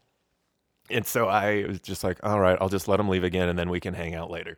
And 0.89 1.05
so 1.05 1.27
I 1.27 1.65
was 1.67 1.79
just 1.79 2.03
like, 2.03 2.19
all 2.23 2.39
right, 2.39 2.57
I'll 2.61 2.69
just 2.69 2.87
let 2.87 2.99
him 2.99 3.09
leave 3.09 3.23
again, 3.23 3.49
and 3.49 3.57
then 3.57 3.69
we 3.69 3.79
can 3.79 3.93
hang 3.93 4.15
out 4.15 4.29
later. 4.29 4.57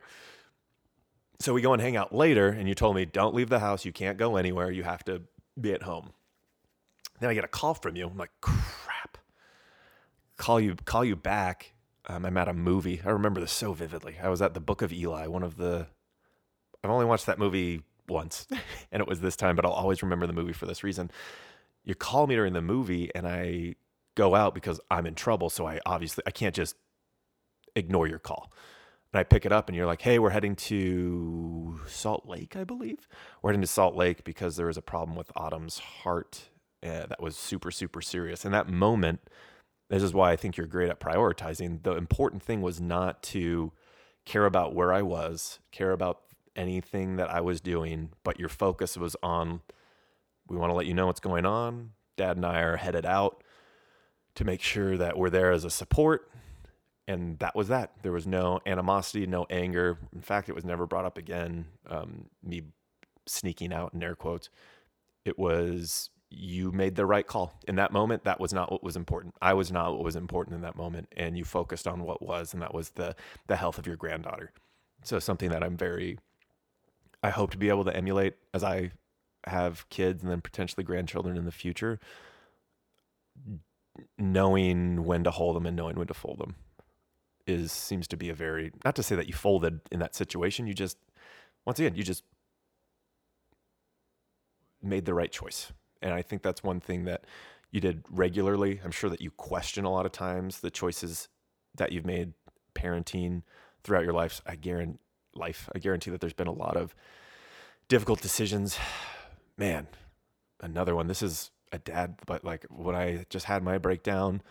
So 1.40 1.54
we 1.54 1.62
go 1.62 1.72
and 1.72 1.80
hang 1.80 1.96
out 1.96 2.14
later, 2.14 2.48
and 2.48 2.68
you 2.68 2.74
told 2.74 2.96
me, 2.96 3.04
don't 3.04 3.34
leave 3.34 3.48
the 3.48 3.60
house. 3.60 3.84
You 3.84 3.92
can't 3.92 4.18
go 4.18 4.36
anywhere. 4.36 4.70
You 4.70 4.82
have 4.82 5.04
to 5.04 5.22
be 5.58 5.72
at 5.72 5.82
home. 5.82 6.10
Then 7.20 7.30
I 7.30 7.34
get 7.34 7.44
a 7.44 7.48
call 7.48 7.74
from 7.74 7.96
you. 7.96 8.06
I'm 8.06 8.16
like, 8.16 8.30
call 10.38 10.60
you 10.60 10.76
call 10.84 11.04
you 11.04 11.16
back. 11.16 11.74
Um, 12.06 12.24
I'm 12.24 12.36
at 12.38 12.48
a 12.48 12.54
movie. 12.54 13.02
I 13.04 13.10
remember 13.10 13.40
this 13.40 13.52
so 13.52 13.74
vividly. 13.74 14.16
I 14.22 14.30
was 14.30 14.40
at 14.40 14.54
the 14.54 14.60
Book 14.60 14.80
of 14.80 14.92
Eli, 14.92 15.26
one 15.26 15.42
of 15.42 15.56
the. 15.56 15.88
I've 16.82 16.90
only 16.90 17.04
watched 17.04 17.26
that 17.26 17.38
movie 17.38 17.82
once, 18.08 18.46
and 18.92 19.02
it 19.02 19.08
was 19.08 19.20
this 19.20 19.36
time, 19.36 19.56
but 19.56 19.66
I'll 19.66 19.72
always 19.72 20.02
remember 20.02 20.26
the 20.26 20.32
movie 20.32 20.54
for 20.54 20.64
this 20.64 20.82
reason. 20.82 21.10
You 21.84 21.94
call 21.94 22.26
me 22.26 22.36
during 22.36 22.54
the 22.54 22.62
movie, 22.62 23.10
and 23.14 23.26
I 23.26 23.74
go 24.14 24.34
out 24.34 24.54
because 24.54 24.80
I'm 24.90 25.06
in 25.06 25.14
trouble. 25.14 25.50
So 25.50 25.66
I 25.66 25.80
obviously 25.84 26.22
I 26.26 26.30
can't 26.30 26.54
just 26.54 26.76
ignore 27.76 28.06
your 28.06 28.18
call. 28.18 28.50
And 29.12 29.20
I 29.20 29.24
pick 29.24 29.44
it 29.44 29.52
up, 29.52 29.68
and 29.68 29.76
you're 29.76 29.86
like, 29.86 30.02
"Hey, 30.02 30.18
we're 30.18 30.30
heading 30.30 30.56
to 30.56 31.80
Salt 31.86 32.26
Lake, 32.26 32.56
I 32.56 32.64
believe. 32.64 33.08
We're 33.42 33.50
heading 33.50 33.62
to 33.62 33.66
Salt 33.66 33.96
Lake 33.96 34.24
because 34.24 34.56
there 34.56 34.66
was 34.66 34.76
a 34.76 34.82
problem 34.82 35.16
with 35.16 35.30
Autumn's 35.34 35.78
heart 35.78 36.50
uh, 36.82 37.06
that 37.06 37.20
was 37.20 37.36
super, 37.36 37.70
super 37.70 38.00
serious." 38.00 38.44
In 38.44 38.52
that 38.52 38.68
moment, 38.68 39.20
this 39.88 40.02
is 40.02 40.12
why 40.12 40.32
I 40.32 40.36
think 40.36 40.56
you're 40.56 40.66
great 40.66 40.90
at 40.90 41.00
prioritizing. 41.00 41.82
The 41.82 41.92
important 41.92 42.42
thing 42.42 42.60
was 42.60 42.80
not 42.80 43.22
to 43.24 43.72
care 44.24 44.44
about 44.44 44.74
where 44.74 44.92
I 44.92 45.02
was, 45.02 45.58
care 45.72 45.92
about 45.92 46.20
anything 46.54 47.16
that 47.16 47.30
I 47.30 47.40
was 47.40 47.60
doing, 47.60 48.10
but 48.24 48.38
your 48.38 48.48
focus 48.48 48.96
was 48.96 49.16
on 49.22 49.60
we 50.48 50.56
want 50.56 50.70
to 50.70 50.74
let 50.74 50.86
you 50.86 50.94
know 50.94 51.06
what's 51.06 51.20
going 51.20 51.46
on. 51.46 51.90
Dad 52.16 52.36
and 52.36 52.46
I 52.46 52.60
are 52.60 52.76
headed 52.76 53.04
out 53.04 53.42
to 54.34 54.44
make 54.44 54.62
sure 54.62 54.96
that 54.96 55.18
we're 55.18 55.30
there 55.30 55.52
as 55.52 55.64
a 55.64 55.70
support. 55.70 56.30
And 57.06 57.38
that 57.38 57.54
was 57.54 57.68
that. 57.68 57.92
There 58.02 58.12
was 58.12 58.26
no 58.26 58.60
animosity, 58.66 59.26
no 59.26 59.46
anger. 59.50 59.98
In 60.14 60.20
fact, 60.20 60.48
it 60.48 60.54
was 60.54 60.64
never 60.64 60.86
brought 60.86 61.04
up 61.04 61.18
again. 61.18 61.66
Um, 61.86 62.26
me 62.42 62.62
sneaking 63.26 63.72
out 63.72 63.94
in 63.94 64.02
air 64.02 64.14
quotes. 64.14 64.48
It 65.24 65.38
was 65.38 66.10
you 66.30 66.72
made 66.72 66.94
the 66.94 67.06
right 67.06 67.26
call. 67.26 67.54
In 67.66 67.76
that 67.76 67.92
moment 67.92 68.24
that 68.24 68.40
was 68.40 68.52
not 68.52 68.70
what 68.70 68.82
was 68.82 68.96
important. 68.96 69.34
I 69.40 69.54
was 69.54 69.72
not 69.72 69.92
what 69.92 70.04
was 70.04 70.16
important 70.16 70.56
in 70.56 70.62
that 70.62 70.76
moment 70.76 71.08
and 71.16 71.36
you 71.38 71.44
focused 71.44 71.86
on 71.86 72.02
what 72.02 72.22
was 72.22 72.52
and 72.52 72.62
that 72.62 72.74
was 72.74 72.90
the 72.90 73.16
the 73.46 73.56
health 73.56 73.78
of 73.78 73.86
your 73.86 73.96
granddaughter. 73.96 74.52
So 75.04 75.18
something 75.18 75.50
that 75.50 75.62
i'm 75.62 75.76
very 75.76 76.18
i 77.22 77.30
hope 77.30 77.50
to 77.50 77.58
be 77.58 77.68
able 77.68 77.84
to 77.84 77.96
emulate 77.96 78.34
as 78.52 78.64
i 78.64 78.90
have 79.46 79.88
kids 79.88 80.22
and 80.22 80.30
then 80.30 80.40
potentially 80.40 80.84
grandchildren 80.84 81.36
in 81.36 81.44
the 81.44 81.52
future 81.52 81.98
knowing 84.18 85.04
when 85.04 85.24
to 85.24 85.30
hold 85.30 85.56
them 85.56 85.66
and 85.66 85.76
knowing 85.76 85.96
when 85.96 86.06
to 86.06 86.14
fold 86.14 86.38
them 86.38 86.56
is 87.46 87.72
seems 87.72 88.06
to 88.08 88.16
be 88.16 88.28
a 88.28 88.34
very 88.34 88.72
not 88.84 88.94
to 88.94 89.02
say 89.02 89.16
that 89.16 89.26
you 89.26 89.34
folded 89.34 89.80
in 89.90 90.00
that 90.00 90.14
situation 90.14 90.66
you 90.66 90.74
just 90.74 90.98
once 91.64 91.78
again 91.78 91.94
you 91.94 92.02
just 92.02 92.24
made 94.82 95.04
the 95.04 95.14
right 95.14 95.32
choice 95.32 95.72
and 96.02 96.12
I 96.12 96.22
think 96.22 96.42
that's 96.42 96.62
one 96.62 96.80
thing 96.80 97.04
that 97.04 97.24
you 97.70 97.80
did 97.80 98.04
regularly. 98.10 98.80
I'm 98.84 98.90
sure 98.90 99.10
that 99.10 99.20
you 99.20 99.30
question 99.30 99.84
a 99.84 99.92
lot 99.92 100.06
of 100.06 100.12
times 100.12 100.60
the 100.60 100.70
choices 100.70 101.28
that 101.76 101.92
you've 101.92 102.06
made 102.06 102.32
parenting 102.74 103.42
throughout 103.82 104.04
your 104.04 104.14
life. 104.14 104.40
I 104.46 104.56
guarantee 104.56 104.98
life. 105.34 105.68
I 105.74 105.78
guarantee 105.78 106.10
that 106.10 106.20
there's 106.20 106.32
been 106.32 106.48
a 106.48 106.52
lot 106.52 106.76
of 106.76 106.94
difficult 107.88 108.20
decisions. 108.20 108.78
Man, 109.56 109.86
another 110.60 110.94
one. 110.94 111.06
This 111.06 111.22
is 111.22 111.50
a 111.72 111.78
dad, 111.78 112.16
but 112.26 112.44
like 112.44 112.66
when 112.70 112.94
I 112.94 113.26
just 113.30 113.46
had 113.46 113.62
my 113.62 113.78
breakdown, 113.78 114.42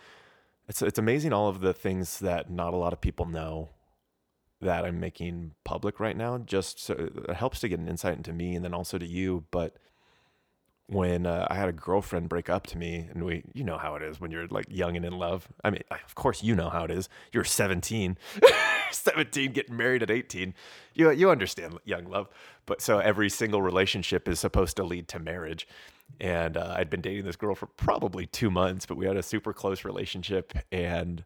it's 0.68 0.82
it's 0.82 1.00
amazing 1.00 1.34
all 1.34 1.48
of 1.48 1.62
the 1.62 1.74
things 1.74 2.20
that 2.20 2.50
not 2.50 2.74
a 2.74 2.78
lot 2.78 2.94
of 2.94 3.02
people 3.02 3.26
know 3.26 3.70
that 4.60 4.86
I'm 4.86 5.00
making 5.00 5.54
public 5.64 6.00
right 6.00 6.18
now. 6.18 6.38
Just 6.40 6.80
so 6.80 6.94
it 6.94 7.36
helps 7.36 7.60
to 7.62 7.70
get 7.70 7.80
an 7.80 7.88
insight 7.88 8.18
into 8.18 8.34
me 8.34 8.56
and 8.56 8.66
then 8.66 8.74
also 8.74 8.98
to 8.98 9.06
you. 9.06 9.46
But 9.52 9.78
when 10.88 11.26
uh, 11.26 11.46
I 11.50 11.56
had 11.56 11.68
a 11.68 11.74
girlfriend 11.74 12.30
break 12.30 12.50
up 12.50 12.66
to 12.68 12.78
me, 12.78 13.08
and 13.12 13.24
we, 13.26 13.44
you 13.54 13.64
know 13.64 13.78
how 13.78 13.96
it 13.96 14.02
is 14.02 14.22
when 14.22 14.32
you're 14.32 14.48
like 14.48 14.66
young 14.70 14.96
and 14.96 15.06
in 15.06 15.14
love. 15.14 15.48
I 15.64 15.70
mean, 15.70 15.84
of 15.92 16.16
course 16.16 16.42
you 16.42 16.56
know 16.56 16.70
how 16.70 16.86
it 16.86 16.92
is. 16.92 17.10
You're 17.34 17.44
17, 17.44 18.18
17, 18.92 19.52
getting 19.52 19.76
married 19.76 20.02
at 20.02 20.10
18. 20.10 20.54
You 20.94 21.12
you 21.12 21.30
understand 21.30 21.78
young 21.84 22.06
love, 22.06 22.30
but 22.66 22.82
so 22.82 23.00
every 23.00 23.30
single 23.30 23.62
relationship 23.62 24.28
is 24.30 24.40
supposed 24.40 24.78
to 24.78 24.84
lead 24.84 25.08
to 25.10 25.20
marriage. 25.20 25.68
And 26.22 26.56
uh, 26.56 26.76
I'd 26.78 26.90
been 26.90 27.02
dating 27.02 27.26
this 27.26 27.36
girl 27.36 27.54
for 27.54 27.66
probably 27.66 28.26
two 28.26 28.50
months, 28.50 28.86
but 28.86 28.96
we 28.96 29.06
had 29.06 29.18
a 29.18 29.24
super 29.24 29.52
close 29.52 29.84
relationship, 29.84 30.54
and 30.72 31.26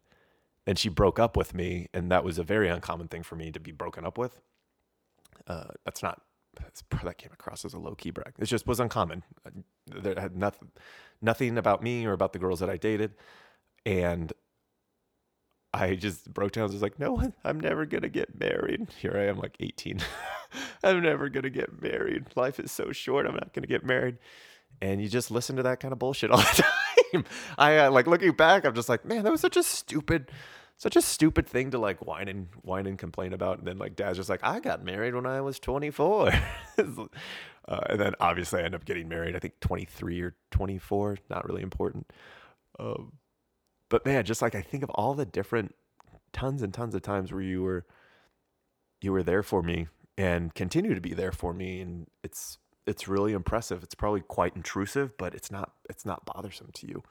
and 0.66 0.76
she 0.76 0.88
broke 0.88 1.20
up 1.20 1.36
with 1.36 1.54
me, 1.54 1.88
and 1.94 2.10
that 2.10 2.24
was 2.24 2.38
a 2.38 2.42
very 2.42 2.68
uncommon 2.68 3.06
thing 3.06 3.22
for 3.22 3.36
me 3.36 3.52
to 3.52 3.60
be 3.60 3.70
broken 3.70 4.04
up 4.04 4.18
with. 4.18 4.40
Uh, 5.46 5.68
that's 5.84 6.02
not 6.02 6.20
that 7.04 7.18
came 7.18 7.32
across 7.32 7.64
as 7.64 7.74
a 7.74 7.78
low 7.78 7.94
key 7.94 8.10
brag. 8.10 8.34
It 8.38 8.46
just 8.46 8.66
was 8.66 8.80
uncommon. 8.80 9.22
There 9.86 10.14
had 10.18 10.36
nothing, 10.36 10.70
nothing 11.20 11.58
about 11.58 11.82
me 11.82 12.06
or 12.06 12.12
about 12.12 12.32
the 12.32 12.38
girls 12.38 12.60
that 12.60 12.70
I 12.70 12.76
dated, 12.76 13.14
and 13.86 14.32
I 15.74 15.94
just 15.94 16.32
broke 16.32 16.52
down. 16.52 16.62
I 16.62 16.66
was 16.66 16.82
like, 16.82 16.98
"No, 16.98 17.32
I'm 17.44 17.58
never 17.58 17.86
gonna 17.86 18.08
get 18.08 18.38
married." 18.38 18.88
Here 18.98 19.14
I 19.14 19.24
am, 19.24 19.38
like 19.38 19.56
18. 19.60 20.00
I'm 20.84 21.02
never 21.02 21.28
gonna 21.28 21.50
get 21.50 21.80
married. 21.82 22.26
Life 22.36 22.60
is 22.60 22.70
so 22.70 22.92
short. 22.92 23.26
I'm 23.26 23.34
not 23.34 23.52
gonna 23.52 23.66
get 23.66 23.84
married. 23.84 24.18
And 24.80 25.02
you 25.02 25.08
just 25.08 25.30
listen 25.30 25.56
to 25.56 25.62
that 25.64 25.80
kind 25.80 25.92
of 25.92 25.98
bullshit 25.98 26.30
all 26.30 26.38
the 26.56 26.64
time. 27.12 27.24
I 27.58 27.78
uh, 27.78 27.90
like 27.90 28.06
looking 28.06 28.32
back. 28.32 28.64
I'm 28.64 28.74
just 28.74 28.88
like, 28.88 29.04
man, 29.04 29.24
that 29.24 29.32
was 29.32 29.40
such 29.40 29.56
a 29.56 29.62
stupid 29.62 30.30
such 30.82 30.96
a 30.96 31.00
stupid 31.00 31.46
thing 31.46 31.70
to 31.70 31.78
like 31.78 32.04
whine 32.04 32.26
and 32.26 32.48
whine 32.62 32.86
and 32.86 32.98
complain 32.98 33.32
about. 33.32 33.58
And 33.58 33.68
then 33.68 33.78
like 33.78 33.94
dad's 33.94 34.18
just 34.18 34.28
like, 34.28 34.40
I 34.42 34.58
got 34.58 34.84
married 34.84 35.14
when 35.14 35.26
I 35.26 35.40
was 35.40 35.60
24. 35.60 36.32
uh, 36.78 37.06
and 37.88 38.00
then 38.00 38.14
obviously 38.18 38.60
I 38.60 38.64
end 38.64 38.74
up 38.74 38.84
getting 38.84 39.08
married, 39.08 39.36
I 39.36 39.38
think 39.38 39.60
23 39.60 40.20
or 40.20 40.34
24, 40.50 41.18
not 41.30 41.46
really 41.48 41.62
important. 41.62 42.10
Um, 42.80 43.12
but 43.90 44.04
man, 44.04 44.24
just 44.24 44.42
like 44.42 44.56
I 44.56 44.60
think 44.60 44.82
of 44.82 44.90
all 44.90 45.14
the 45.14 45.24
different 45.24 45.76
tons 46.32 46.62
and 46.62 46.74
tons 46.74 46.96
of 46.96 47.02
times 47.02 47.30
where 47.30 47.42
you 47.42 47.62
were, 47.62 47.86
you 49.00 49.12
were 49.12 49.22
there 49.22 49.44
for 49.44 49.62
me 49.62 49.86
and 50.18 50.52
continue 50.52 50.96
to 50.96 51.00
be 51.00 51.14
there 51.14 51.30
for 51.30 51.54
me. 51.54 51.80
And 51.80 52.08
it's, 52.24 52.58
it's 52.88 53.06
really 53.06 53.34
impressive. 53.34 53.84
It's 53.84 53.94
probably 53.94 54.22
quite 54.22 54.56
intrusive, 54.56 55.16
but 55.16 55.32
it's 55.32 55.52
not, 55.52 55.74
it's 55.88 56.04
not 56.04 56.26
bothersome 56.26 56.70
to 56.74 56.88
you 56.88 57.04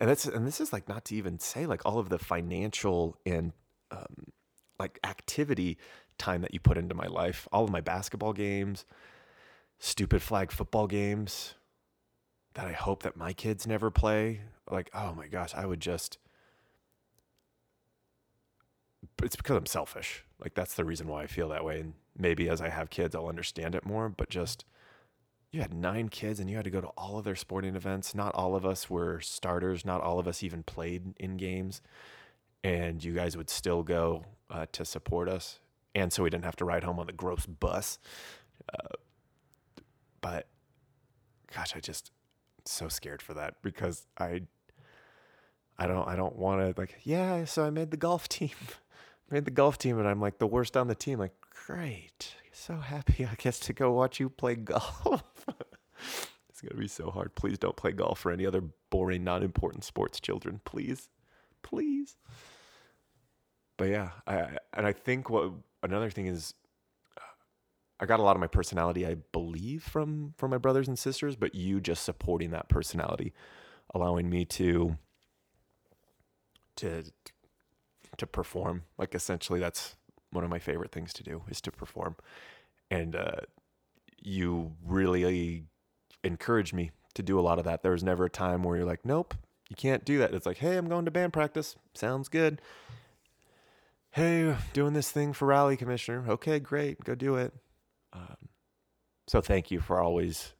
and 0.00 0.08
that's 0.08 0.24
and 0.26 0.46
this 0.46 0.60
is 0.60 0.72
like 0.72 0.88
not 0.88 1.04
to 1.06 1.14
even 1.14 1.38
say 1.38 1.66
like 1.66 1.84
all 1.84 1.98
of 1.98 2.08
the 2.08 2.18
financial 2.18 3.16
and 3.26 3.52
um, 3.90 4.32
like 4.78 4.98
activity 5.04 5.78
time 6.18 6.42
that 6.42 6.52
you 6.52 6.60
put 6.60 6.78
into 6.78 6.94
my 6.94 7.06
life. 7.06 7.48
All 7.52 7.64
of 7.64 7.70
my 7.70 7.80
basketball 7.80 8.32
games 8.32 8.84
stupid 9.78 10.20
flag 10.22 10.50
football 10.50 10.86
games 10.86 11.54
that 12.54 12.66
i 12.66 12.72
hope 12.72 13.02
that 13.02 13.16
my 13.16 13.32
kids 13.32 13.66
never 13.66 13.90
play. 13.90 14.40
Like 14.70 14.90
oh 14.92 15.14
my 15.14 15.28
gosh 15.28 15.54
i 15.54 15.64
would 15.64 15.80
just 15.80 16.18
it's 19.22 19.36
because 19.36 19.56
i'm 19.56 19.66
selfish. 19.66 20.24
Like 20.40 20.54
that's 20.54 20.74
the 20.74 20.84
reason 20.84 21.06
why 21.06 21.22
i 21.22 21.26
feel 21.26 21.48
that 21.50 21.64
way. 21.64 21.80
And 21.80 21.94
maybe 22.16 22.48
as 22.48 22.60
i 22.60 22.68
have 22.68 22.90
kids 22.90 23.14
i'll 23.14 23.28
understand 23.28 23.74
it 23.74 23.86
more 23.86 24.08
but 24.08 24.28
just 24.28 24.64
you 25.50 25.62
had 25.62 25.72
nine 25.72 26.08
kids 26.08 26.40
and 26.40 26.50
you 26.50 26.56
had 26.56 26.64
to 26.64 26.70
go 26.70 26.80
to 26.80 26.88
all 26.88 27.18
of 27.18 27.24
their 27.24 27.36
sporting 27.36 27.74
events. 27.74 28.14
Not 28.14 28.34
all 28.34 28.54
of 28.54 28.66
us 28.66 28.90
were 28.90 29.20
starters. 29.20 29.84
Not 29.84 30.02
all 30.02 30.18
of 30.18 30.28
us 30.28 30.42
even 30.42 30.62
played 30.62 31.14
in 31.18 31.36
games. 31.36 31.80
And 32.62 33.02
you 33.02 33.14
guys 33.14 33.36
would 33.36 33.48
still 33.48 33.82
go 33.82 34.24
uh, 34.50 34.66
to 34.72 34.84
support 34.84 35.28
us. 35.28 35.60
And 35.94 36.12
so 36.12 36.22
we 36.22 36.30
didn't 36.30 36.44
have 36.44 36.56
to 36.56 36.64
ride 36.64 36.84
home 36.84 36.98
on 36.98 37.06
the 37.06 37.12
gross 37.12 37.46
bus. 37.46 37.98
Uh, 38.72 38.88
but 40.20 40.48
gosh, 41.54 41.74
I 41.74 41.80
just 41.80 42.12
so 42.66 42.88
scared 42.88 43.22
for 43.22 43.32
that 43.34 43.54
because 43.62 44.06
I 44.18 44.42
I 45.78 45.86
don't 45.86 46.06
I 46.06 46.16
don't 46.16 46.36
want 46.36 46.60
to 46.60 46.78
like 46.78 46.96
yeah, 47.04 47.46
so 47.46 47.64
I 47.64 47.70
made 47.70 47.90
the 47.90 47.96
golf 47.96 48.28
team. 48.28 48.50
made 49.30 49.46
the 49.46 49.50
golf 49.50 49.78
team 49.78 49.98
and 49.98 50.06
I'm 50.06 50.20
like 50.20 50.38
the 50.38 50.46
worst 50.46 50.76
on 50.76 50.88
the 50.88 50.94
team. 50.94 51.18
Like, 51.18 51.32
great 51.66 52.34
so 52.58 52.76
happy 52.76 53.24
I 53.24 53.34
guess, 53.36 53.58
to 53.60 53.72
go 53.72 53.92
watch 53.92 54.18
you 54.18 54.28
play 54.28 54.56
golf. 54.56 55.22
it's 56.48 56.60
going 56.60 56.72
to 56.72 56.76
be 56.76 56.88
so 56.88 57.10
hard. 57.10 57.34
Please 57.34 57.58
don't 57.58 57.76
play 57.76 57.92
golf 57.92 58.24
or 58.26 58.32
any 58.32 58.44
other 58.44 58.62
boring, 58.90 59.24
non 59.24 59.42
important 59.42 59.84
sports, 59.84 60.20
children. 60.20 60.60
Please. 60.64 61.08
Please. 61.62 62.16
But 63.76 63.88
yeah, 63.88 64.10
I, 64.26 64.58
and 64.74 64.86
I 64.86 64.92
think 64.92 65.30
what 65.30 65.52
another 65.82 66.10
thing 66.10 66.26
is 66.26 66.52
uh, 67.16 67.20
I 68.00 68.06
got 68.06 68.18
a 68.18 68.24
lot 68.24 68.34
of 68.34 68.40
my 68.40 68.48
personality, 68.48 69.06
I 69.06 69.16
believe, 69.32 69.84
from 69.84 70.34
from 70.36 70.50
my 70.50 70.58
brothers 70.58 70.88
and 70.88 70.98
sisters, 70.98 71.36
but 71.36 71.54
you 71.54 71.80
just 71.80 72.04
supporting 72.04 72.50
that 72.50 72.68
personality, 72.68 73.32
allowing 73.94 74.28
me 74.28 74.44
to 74.46 74.98
to 76.76 77.04
to 78.16 78.26
perform. 78.26 78.82
Like 78.98 79.14
essentially 79.14 79.60
that's 79.60 79.94
one 80.30 80.44
of 80.44 80.50
my 80.50 80.58
favorite 80.58 80.92
things 80.92 81.12
to 81.14 81.22
do 81.22 81.42
is 81.48 81.60
to 81.62 81.72
perform. 81.72 82.16
And 82.90 83.16
uh, 83.16 83.40
you 84.20 84.72
really 84.84 85.64
encouraged 86.24 86.74
me 86.74 86.90
to 87.14 87.22
do 87.22 87.38
a 87.38 87.42
lot 87.42 87.58
of 87.58 87.64
that. 87.64 87.82
There 87.82 87.92
was 87.92 88.04
never 88.04 88.26
a 88.26 88.30
time 88.30 88.62
where 88.62 88.76
you're 88.76 88.86
like, 88.86 89.04
nope, 89.04 89.34
you 89.68 89.76
can't 89.76 90.04
do 90.04 90.18
that. 90.18 90.34
It's 90.34 90.46
like, 90.46 90.58
hey, 90.58 90.76
I'm 90.76 90.88
going 90.88 91.04
to 91.04 91.10
band 91.10 91.32
practice. 91.32 91.76
Sounds 91.94 92.28
good. 92.28 92.60
Hey, 94.10 94.56
doing 94.72 94.94
this 94.94 95.10
thing 95.10 95.32
for 95.32 95.46
rally 95.46 95.76
commissioner. 95.76 96.24
Okay, 96.28 96.58
great. 96.58 97.04
Go 97.04 97.14
do 97.14 97.36
it. 97.36 97.52
Um, 98.12 98.36
so 99.26 99.40
thank 99.40 99.70
you 99.70 99.80
for 99.80 100.00
always 100.00 100.54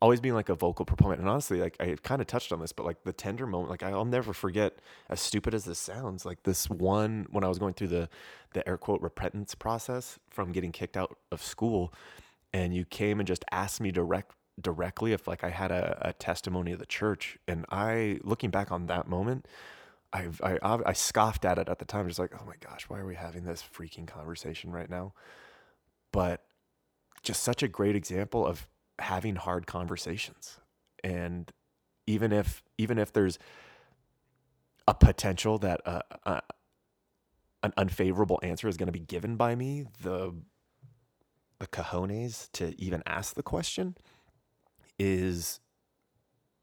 always 0.00 0.20
being 0.20 0.34
like 0.34 0.48
a 0.48 0.54
vocal 0.54 0.84
proponent. 0.84 1.20
And 1.20 1.28
honestly, 1.28 1.60
like 1.60 1.76
I 1.80 1.96
kind 2.02 2.20
of 2.20 2.26
touched 2.26 2.52
on 2.52 2.60
this, 2.60 2.72
but 2.72 2.84
like 2.84 3.04
the 3.04 3.12
tender 3.12 3.46
moment, 3.46 3.70
like 3.70 3.82
I'll 3.82 4.04
never 4.04 4.32
forget, 4.32 4.78
as 5.08 5.20
stupid 5.20 5.54
as 5.54 5.64
this 5.64 5.78
sounds, 5.78 6.26
like 6.26 6.42
this 6.42 6.68
one 6.68 7.26
when 7.30 7.44
I 7.44 7.48
was 7.48 7.58
going 7.58 7.74
through 7.74 7.88
the 7.88 8.08
the 8.52 8.66
air 8.68 8.76
quote 8.76 9.00
repentance 9.00 9.54
process 9.54 10.18
from 10.30 10.52
getting 10.52 10.72
kicked 10.72 10.96
out 10.96 11.16
of 11.32 11.42
school, 11.42 11.92
and 12.52 12.74
you 12.74 12.84
came 12.84 13.20
and 13.20 13.26
just 13.26 13.44
asked 13.50 13.80
me 13.80 13.90
direct 13.90 14.32
directly 14.60 15.12
if 15.12 15.26
like 15.26 15.42
I 15.42 15.50
had 15.50 15.72
a, 15.72 15.98
a 16.02 16.12
testimony 16.12 16.72
of 16.72 16.78
the 16.78 16.86
church, 16.86 17.38
and 17.48 17.64
I 17.70 18.18
looking 18.22 18.50
back 18.50 18.70
on 18.70 18.86
that 18.86 19.08
moment. 19.08 19.46
I, 20.12 20.28
I 20.44 20.58
I 20.86 20.92
scoffed 20.92 21.44
at 21.44 21.58
it 21.58 21.68
at 21.68 21.80
the 21.80 21.84
time, 21.84 22.06
just 22.06 22.20
like, 22.20 22.40
oh 22.40 22.46
my 22.46 22.54
gosh, 22.60 22.84
why 22.88 23.00
are 23.00 23.06
we 23.06 23.16
having 23.16 23.44
this 23.44 23.60
freaking 23.62 24.06
conversation 24.06 24.70
right 24.70 24.88
now? 24.88 25.12
But 26.12 26.44
just 27.24 27.42
such 27.42 27.64
a 27.64 27.68
great 27.68 27.96
example 27.96 28.46
of 28.46 28.68
having 28.98 29.36
hard 29.36 29.66
conversations. 29.66 30.58
And 31.02 31.50
even 32.06 32.32
if 32.32 32.62
even 32.78 32.98
if 32.98 33.12
there's 33.12 33.38
a 34.86 34.94
potential 34.94 35.58
that 35.58 35.80
uh, 35.86 36.02
uh, 36.24 36.40
an 37.62 37.72
unfavorable 37.76 38.38
answer 38.42 38.68
is 38.68 38.76
going 38.76 38.86
to 38.86 38.92
be 38.92 39.00
given 39.00 39.36
by 39.36 39.54
me, 39.54 39.86
the 40.02 40.34
the 41.58 41.66
cojones 41.66 42.50
to 42.52 42.74
even 42.80 43.02
ask 43.06 43.34
the 43.34 43.42
question 43.42 43.96
is 44.98 45.60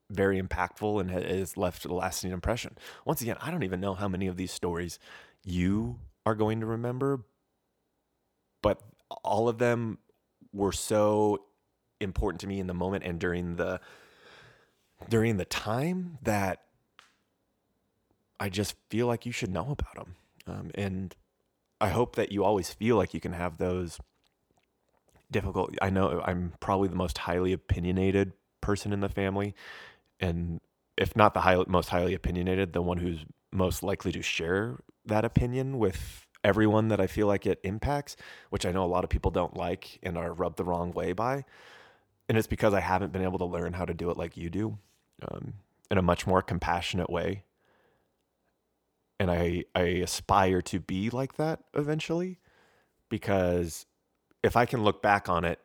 very 0.10 0.42
impactful 0.42 1.00
and 1.00 1.10
has 1.10 1.58
left 1.58 1.86
a 1.86 1.94
lasting 1.94 2.32
impression. 2.32 2.78
Once 3.06 3.22
again, 3.22 3.38
I 3.42 3.50
don't 3.50 3.64
even 3.64 3.80
know 3.80 3.94
how 3.94 4.08
many 4.08 4.28
of 4.28 4.38
these 4.38 4.52
stories 4.52 5.00
you 5.44 6.00
are 6.26 6.36
going 6.36 6.60
to 6.60 6.66
remember, 6.66 7.24
but 8.62 8.82
all 9.24 9.48
of 9.48 9.58
them 9.58 9.98
were 10.54 10.72
so 10.74 11.46
important 12.02 12.42
to 12.42 12.48
me 12.48 12.60
in 12.60 12.68
the 12.68 12.74
moment 12.74 13.04
and 13.04 13.20
during 13.20 13.56
the 13.56 13.80
during 15.10 15.38
the 15.38 15.46
time 15.46 16.18
that 16.24 16.62
I 18.40 18.50
just 18.50 18.76
feel 18.90 19.08
like 19.08 19.26
you 19.26 19.32
should 19.32 19.52
know 19.52 19.76
about 19.80 19.96
them. 19.96 20.16
Um, 20.48 20.72
and 20.76 21.16
I 21.80 21.90
hope 21.90 22.16
that 22.16 22.32
you 22.32 22.44
always 22.44 22.72
feel 22.72 22.96
like 22.96 23.14
you 23.14 23.20
can 23.20 23.34
have 23.34 23.58
those 23.58 24.00
difficult. 25.30 25.76
I 25.82 25.90
know 25.90 26.22
I'm 26.26 26.54
probably 26.60 26.88
the 26.88 26.96
most 26.96 27.20
highly 27.20 27.54
opinionated 27.54 28.34
person 28.60 28.94
in 28.94 29.00
the 29.00 29.10
family, 29.10 29.56
and 30.20 30.60
if 30.98 31.16
not 31.16 31.34
the 31.34 31.42
high, 31.42 31.64
most 31.68 31.90
highly 31.90 32.14
opinionated, 32.14 32.74
the 32.74 32.82
one 32.82 32.98
who's 32.98 33.26
most 33.52 33.84
likely 33.84 34.12
to 34.12 34.22
share 34.22 34.80
that 35.06 35.26
opinion 35.26 35.78
with 35.78 36.28
everyone 36.44 36.88
that 36.88 37.00
I 37.00 37.08
feel 37.08 37.28
like 37.28 37.46
it 37.46 37.60
impacts, 37.64 38.16
which 38.50 38.66
I 38.66 38.72
know 38.72 38.84
a 38.84 38.88
lot 38.88 39.04
of 39.04 39.10
people 39.10 39.32
don't 39.32 39.56
like 39.56 40.00
and 40.04 40.18
are 40.18 40.34
rubbed 40.34 40.58
the 40.58 40.64
wrong 40.64 40.92
way 40.92 41.14
by 41.14 41.46
and 42.32 42.40
it's 42.40 42.48
because 42.48 42.74
I 42.74 42.80
haven't 42.80 43.12
been 43.14 43.24
able 43.24 43.40
to 43.40 43.46
learn 43.46 43.74
how 43.74 43.86
to 43.86 43.94
do 43.94 44.10
it 44.10 44.18
like 44.18 44.38
you 44.38 44.50
do, 44.50 44.80
um, 45.30 45.56
in 45.92 46.00
a 46.00 46.02
much 46.02 46.26
more 46.26 46.42
compassionate 46.42 47.12
way. 47.12 47.44
and 49.20 49.30
I 49.32 49.66
I 49.76 49.82
aspire 50.04 50.62
to 50.64 50.80
be 50.80 51.10
like 51.10 51.36
that 51.38 51.62
eventually 51.74 52.40
because 53.10 53.86
if 54.44 54.56
I 54.56 54.66
can 54.66 54.84
look 54.84 55.02
back 55.02 55.30
on 55.30 55.46
it 55.46 55.60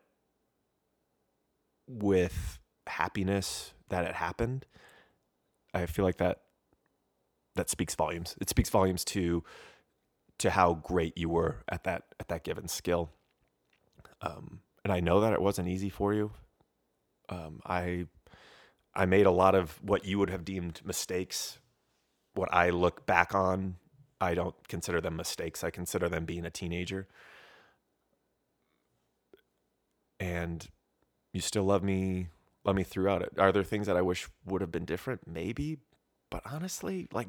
with 1.88 2.58
happiness 2.86 3.72
that 3.88 4.04
it 4.04 4.14
happened, 4.14 4.66
I 5.74 5.86
feel 5.86 6.04
like 6.04 6.18
that 6.18 6.42
that 7.54 7.70
speaks 7.70 7.94
volumes. 7.94 8.36
It 8.40 8.50
speaks 8.50 8.70
volumes 8.70 9.04
to 9.06 9.44
to 10.38 10.50
how 10.50 10.74
great 10.74 11.16
you 11.18 11.28
were 11.30 11.64
at 11.68 11.84
that 11.84 12.04
at 12.20 12.28
that 12.28 12.44
given 12.44 12.68
skill. 12.68 13.10
Um, 14.22 14.60
and 14.84 14.92
I 14.92 15.00
know 15.00 15.20
that 15.20 15.32
it 15.32 15.42
wasn't 15.42 15.68
easy 15.68 15.90
for 15.90 16.14
you. 16.14 16.32
Um, 17.28 17.60
I 17.64 18.06
I 18.94 19.06
made 19.06 19.26
a 19.26 19.30
lot 19.30 19.54
of 19.54 19.82
what 19.82 20.04
you 20.04 20.18
would 20.18 20.30
have 20.30 20.44
deemed 20.44 20.80
mistakes. 20.84 21.58
What 22.34 22.52
I 22.52 22.70
look 22.70 23.06
back 23.06 23.34
on, 23.34 23.76
I 24.20 24.34
don't 24.34 24.54
consider 24.68 25.00
them 25.00 25.16
mistakes. 25.16 25.62
I 25.62 25.70
consider 25.70 26.08
them 26.08 26.24
being 26.24 26.44
a 26.44 26.50
teenager. 26.50 27.06
And 30.18 30.66
you 31.32 31.40
still 31.40 31.64
love 31.64 31.82
me, 31.82 32.28
love 32.64 32.76
me 32.76 32.82
throughout 32.84 33.22
it. 33.22 33.32
Are 33.38 33.52
there 33.52 33.62
things 33.62 33.86
that 33.86 33.96
I 33.96 34.02
wish 34.02 34.28
would 34.46 34.62
have 34.62 34.72
been 34.72 34.86
different? 34.86 35.26
Maybe, 35.26 35.78
but 36.30 36.42
honestly, 36.50 37.08
like 37.12 37.28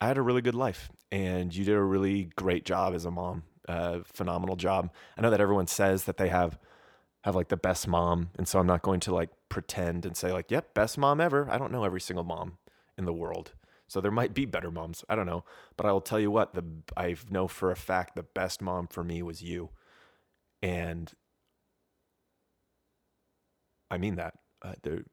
I 0.00 0.08
had 0.08 0.18
a 0.18 0.22
really 0.22 0.42
good 0.42 0.54
life, 0.54 0.90
and 1.10 1.54
you 1.54 1.64
did 1.64 1.74
a 1.74 1.82
really 1.82 2.30
great 2.36 2.64
job 2.64 2.94
as 2.94 3.04
a 3.04 3.10
mom. 3.10 3.44
Uh, 3.68 4.00
phenomenal 4.04 4.56
job. 4.56 4.90
I 5.16 5.20
know 5.20 5.30
that 5.30 5.40
everyone 5.40 5.66
says 5.66 6.04
that 6.04 6.16
they 6.16 6.28
have 6.28 6.58
have 7.28 7.36
like 7.36 7.48
the 7.48 7.56
best 7.56 7.86
mom, 7.86 8.30
and 8.36 8.48
so 8.48 8.58
I'm 8.58 8.66
not 8.66 8.82
going 8.82 9.00
to 9.00 9.14
like 9.14 9.30
pretend 9.48 10.04
and 10.04 10.16
say 10.16 10.32
like, 10.32 10.50
"Yep, 10.50 10.74
best 10.74 10.98
mom 10.98 11.20
ever." 11.20 11.48
I 11.50 11.58
don't 11.58 11.72
know 11.72 11.84
every 11.84 12.00
single 12.00 12.24
mom 12.24 12.58
in 12.96 13.04
the 13.04 13.12
world, 13.12 13.52
so 13.86 14.00
there 14.00 14.10
might 14.10 14.34
be 14.34 14.44
better 14.46 14.70
moms. 14.70 15.04
I 15.08 15.14
don't 15.14 15.26
know, 15.26 15.44
but 15.76 15.86
I 15.86 15.92
will 15.92 16.00
tell 16.00 16.20
you 16.20 16.30
what 16.30 16.54
the 16.54 16.64
I 16.96 17.16
know 17.30 17.46
for 17.48 17.70
a 17.70 17.76
fact 17.76 18.16
the 18.16 18.22
best 18.22 18.60
mom 18.62 18.88
for 18.88 19.04
me 19.04 19.22
was 19.22 19.42
you, 19.42 19.70
and 20.62 21.12
I 23.90 23.98
mean 23.98 24.16
that. 24.16 24.34
Uh, 24.60 24.74
there, 24.82 25.04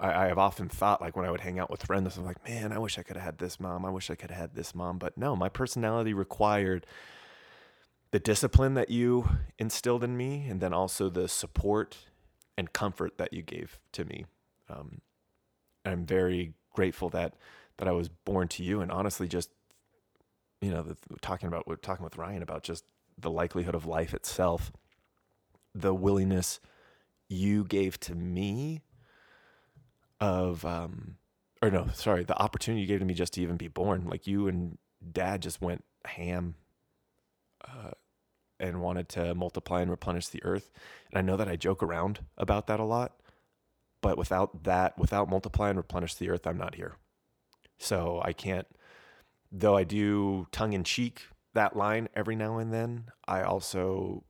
I, 0.00 0.24
I 0.24 0.26
have 0.26 0.38
often 0.38 0.68
thought 0.68 1.00
like 1.00 1.16
when 1.16 1.26
I 1.26 1.30
would 1.30 1.40
hang 1.40 1.58
out 1.58 1.70
with 1.70 1.84
friends, 1.84 2.16
I'm 2.16 2.24
like, 2.24 2.46
man, 2.48 2.72
I 2.72 2.78
wish 2.78 2.98
I 2.98 3.02
could 3.02 3.16
have 3.16 3.24
had 3.24 3.38
this 3.38 3.60
mom. 3.60 3.84
I 3.84 3.90
wish 3.90 4.10
I 4.10 4.14
could 4.14 4.30
have 4.30 4.40
had 4.40 4.54
this 4.54 4.74
mom. 4.74 4.98
But 4.98 5.16
no, 5.16 5.36
my 5.36 5.48
personality 5.48 6.12
required 6.14 6.86
the 8.10 8.18
discipline 8.18 8.74
that 8.74 8.90
you 8.90 9.28
instilled 9.58 10.04
in 10.04 10.16
me, 10.16 10.46
and 10.48 10.60
then 10.60 10.72
also 10.72 11.08
the 11.08 11.28
support 11.28 11.96
and 12.56 12.72
comfort 12.72 13.18
that 13.18 13.32
you 13.32 13.42
gave 13.42 13.78
to 13.92 14.04
me. 14.04 14.26
Um, 14.68 15.00
I'm 15.84 16.06
very 16.06 16.54
grateful 16.72 17.08
that 17.10 17.34
that 17.78 17.88
I 17.88 17.92
was 17.92 18.08
born 18.08 18.48
to 18.48 18.62
you, 18.62 18.80
and 18.80 18.90
honestly, 18.90 19.28
just 19.28 19.50
you 20.60 20.70
know, 20.70 20.82
the, 20.82 20.96
talking 21.20 21.48
about 21.48 21.66
we're 21.66 21.76
talking 21.76 22.04
with 22.04 22.16
Ryan 22.16 22.42
about 22.42 22.62
just 22.62 22.84
the 23.18 23.30
likelihood 23.30 23.74
of 23.74 23.86
life 23.86 24.14
itself, 24.14 24.72
the 25.74 25.94
willingness 25.94 26.60
you 27.28 27.64
gave 27.64 27.98
to 27.98 28.14
me 28.14 28.82
of 30.20 30.64
um 30.64 31.16
or 31.60 31.70
no 31.70 31.88
sorry 31.92 32.24
the 32.24 32.40
opportunity 32.40 32.80
you 32.80 32.86
gave 32.86 33.00
to 33.00 33.04
me 33.04 33.12
just 33.12 33.34
to 33.34 33.42
even 33.42 33.56
be 33.56 33.68
born 33.68 34.06
like 34.06 34.26
you 34.26 34.48
and 34.48 34.78
dad 35.12 35.42
just 35.42 35.60
went 35.60 35.84
ham 36.06 36.54
and 38.58 38.80
wanted 38.80 39.08
to 39.08 39.34
multiply 39.34 39.82
and 39.82 39.90
replenish 39.90 40.28
the 40.28 40.42
earth 40.44 40.70
and 41.10 41.18
i 41.18 41.22
know 41.22 41.36
that 41.36 41.48
i 41.48 41.56
joke 41.56 41.82
around 41.82 42.20
about 42.38 42.66
that 42.66 42.80
a 42.80 42.84
lot 42.84 43.20
but 44.00 44.16
without 44.16 44.64
that 44.64 44.98
without 44.98 45.28
multiply 45.28 45.68
and 45.68 45.78
replenish 45.78 46.14
the 46.14 46.30
earth 46.30 46.46
i'm 46.46 46.58
not 46.58 46.74
here 46.74 46.96
so 47.78 48.20
i 48.24 48.32
can't 48.32 48.66
though 49.52 49.76
i 49.76 49.84
do 49.84 50.46
tongue 50.52 50.72
in 50.72 50.84
cheek 50.84 51.22
that 51.54 51.76
line 51.76 52.08
every 52.14 52.36
now 52.36 52.58
and 52.58 52.72
then 52.72 53.04
i 53.28 53.42
also 53.42 54.24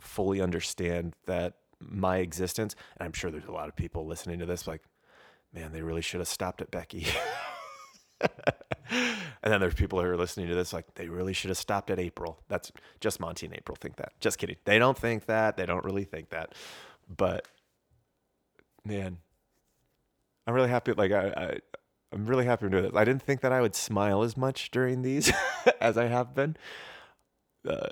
fully 0.00 0.40
understand 0.40 1.14
that 1.26 1.54
my 1.78 2.18
existence 2.18 2.74
and 2.98 3.06
i'm 3.06 3.12
sure 3.12 3.30
there's 3.30 3.44
a 3.44 3.52
lot 3.52 3.68
of 3.68 3.76
people 3.76 4.06
listening 4.06 4.38
to 4.38 4.46
this 4.46 4.66
like 4.66 4.82
man, 5.52 5.72
they 5.72 5.82
really 5.82 6.02
should 6.02 6.20
have 6.20 6.28
stopped 6.28 6.60
at 6.60 6.70
Becky. 6.70 7.06
and 8.90 9.52
then 9.52 9.60
there's 9.60 9.74
people 9.74 10.00
who 10.00 10.06
are 10.06 10.16
listening 10.16 10.48
to 10.48 10.54
this 10.54 10.72
like 10.72 10.94
they 10.94 11.08
really 11.08 11.32
should 11.32 11.50
have 11.50 11.58
stopped 11.58 11.90
at 11.90 11.98
April. 11.98 12.38
That's 12.48 12.72
just 13.00 13.20
Monty 13.20 13.46
and 13.46 13.54
April 13.54 13.76
think 13.76 13.96
that. 13.96 14.12
Just 14.20 14.38
kidding. 14.38 14.56
They 14.64 14.78
don't 14.78 14.98
think 14.98 15.26
that. 15.26 15.56
They 15.56 15.66
don't 15.66 15.84
really 15.84 16.04
think 16.04 16.30
that. 16.30 16.54
But 17.14 17.46
man, 18.84 19.18
I'm 20.46 20.54
really 20.54 20.68
happy. 20.68 20.92
Like 20.92 21.12
I, 21.12 21.28
I 21.28 21.58
I'm 22.12 22.26
really 22.26 22.44
happy 22.44 22.66
to 22.66 22.70
do 22.70 22.82
this. 22.82 22.92
I 22.94 23.04
didn't 23.04 23.22
think 23.22 23.40
that 23.42 23.52
I 23.52 23.60
would 23.60 23.74
smile 23.74 24.22
as 24.22 24.36
much 24.36 24.70
during 24.70 25.02
these 25.02 25.32
as 25.80 25.96
I 25.96 26.06
have 26.06 26.34
been. 26.34 26.56
Uh, 27.68 27.88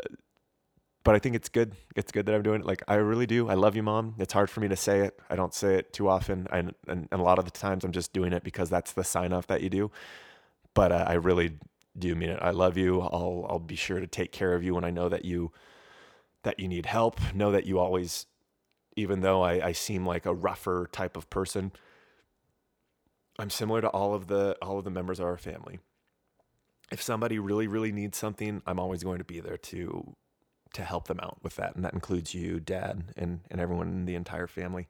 but 1.04 1.14
I 1.14 1.18
think 1.18 1.36
it's 1.36 1.48
good. 1.48 1.74
It's 1.96 2.12
good 2.12 2.26
that 2.26 2.34
I'm 2.34 2.42
doing 2.42 2.60
it. 2.60 2.66
Like 2.66 2.82
I 2.88 2.96
really 2.96 3.26
do. 3.26 3.48
I 3.48 3.54
love 3.54 3.76
you, 3.76 3.82
mom. 3.82 4.14
It's 4.18 4.32
hard 4.32 4.50
for 4.50 4.60
me 4.60 4.68
to 4.68 4.76
say 4.76 5.00
it. 5.00 5.18
I 5.30 5.36
don't 5.36 5.54
say 5.54 5.76
it 5.76 5.92
too 5.92 6.08
often, 6.08 6.46
and 6.52 6.74
and, 6.86 7.08
and 7.10 7.20
a 7.20 7.24
lot 7.24 7.38
of 7.38 7.44
the 7.44 7.50
times 7.50 7.84
I'm 7.84 7.92
just 7.92 8.12
doing 8.12 8.32
it 8.32 8.44
because 8.44 8.68
that's 8.70 8.92
the 8.92 9.04
sign 9.04 9.32
off 9.32 9.46
that 9.46 9.62
you 9.62 9.70
do. 9.70 9.90
But 10.74 10.92
uh, 10.92 11.04
I 11.06 11.14
really 11.14 11.58
do 11.98 12.14
mean 12.14 12.30
it. 12.30 12.38
I 12.42 12.50
love 12.50 12.76
you. 12.76 13.00
I'll 13.00 13.46
I'll 13.48 13.58
be 13.58 13.76
sure 13.76 14.00
to 14.00 14.06
take 14.06 14.32
care 14.32 14.54
of 14.54 14.62
you 14.62 14.74
when 14.74 14.84
I 14.84 14.90
know 14.90 15.08
that 15.08 15.24
you 15.24 15.52
that 16.42 16.60
you 16.60 16.68
need 16.68 16.86
help. 16.86 17.20
Know 17.34 17.52
that 17.52 17.66
you 17.66 17.78
always, 17.78 18.26
even 18.96 19.20
though 19.20 19.42
I, 19.42 19.68
I 19.68 19.72
seem 19.72 20.06
like 20.06 20.26
a 20.26 20.34
rougher 20.34 20.88
type 20.92 21.16
of 21.16 21.30
person, 21.30 21.72
I'm 23.38 23.50
similar 23.50 23.80
to 23.80 23.88
all 23.88 24.14
of 24.14 24.26
the 24.26 24.56
all 24.60 24.78
of 24.78 24.84
the 24.84 24.90
members 24.90 25.20
of 25.20 25.26
our 25.26 25.38
family. 25.38 25.78
If 26.90 27.02
somebody 27.02 27.38
really 27.38 27.66
really 27.66 27.92
needs 27.92 28.18
something, 28.18 28.62
I'm 28.66 28.78
always 28.78 29.02
going 29.02 29.18
to 29.18 29.24
be 29.24 29.40
there 29.40 29.58
to 29.58 30.16
to 30.74 30.82
help 30.82 31.08
them 31.08 31.20
out 31.20 31.38
with 31.42 31.56
that. 31.56 31.74
And 31.74 31.84
that 31.84 31.94
includes 31.94 32.34
you, 32.34 32.60
dad, 32.60 33.12
and, 33.16 33.40
and 33.50 33.60
everyone 33.60 33.88
in 33.88 34.04
the 34.04 34.14
entire 34.14 34.46
family. 34.46 34.88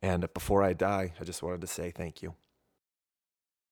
And 0.00 0.28
before 0.34 0.62
I 0.62 0.72
die, 0.72 1.12
I 1.20 1.24
just 1.24 1.42
wanted 1.42 1.60
to 1.60 1.66
say 1.66 1.90
thank 1.90 2.22
you. 2.22 2.34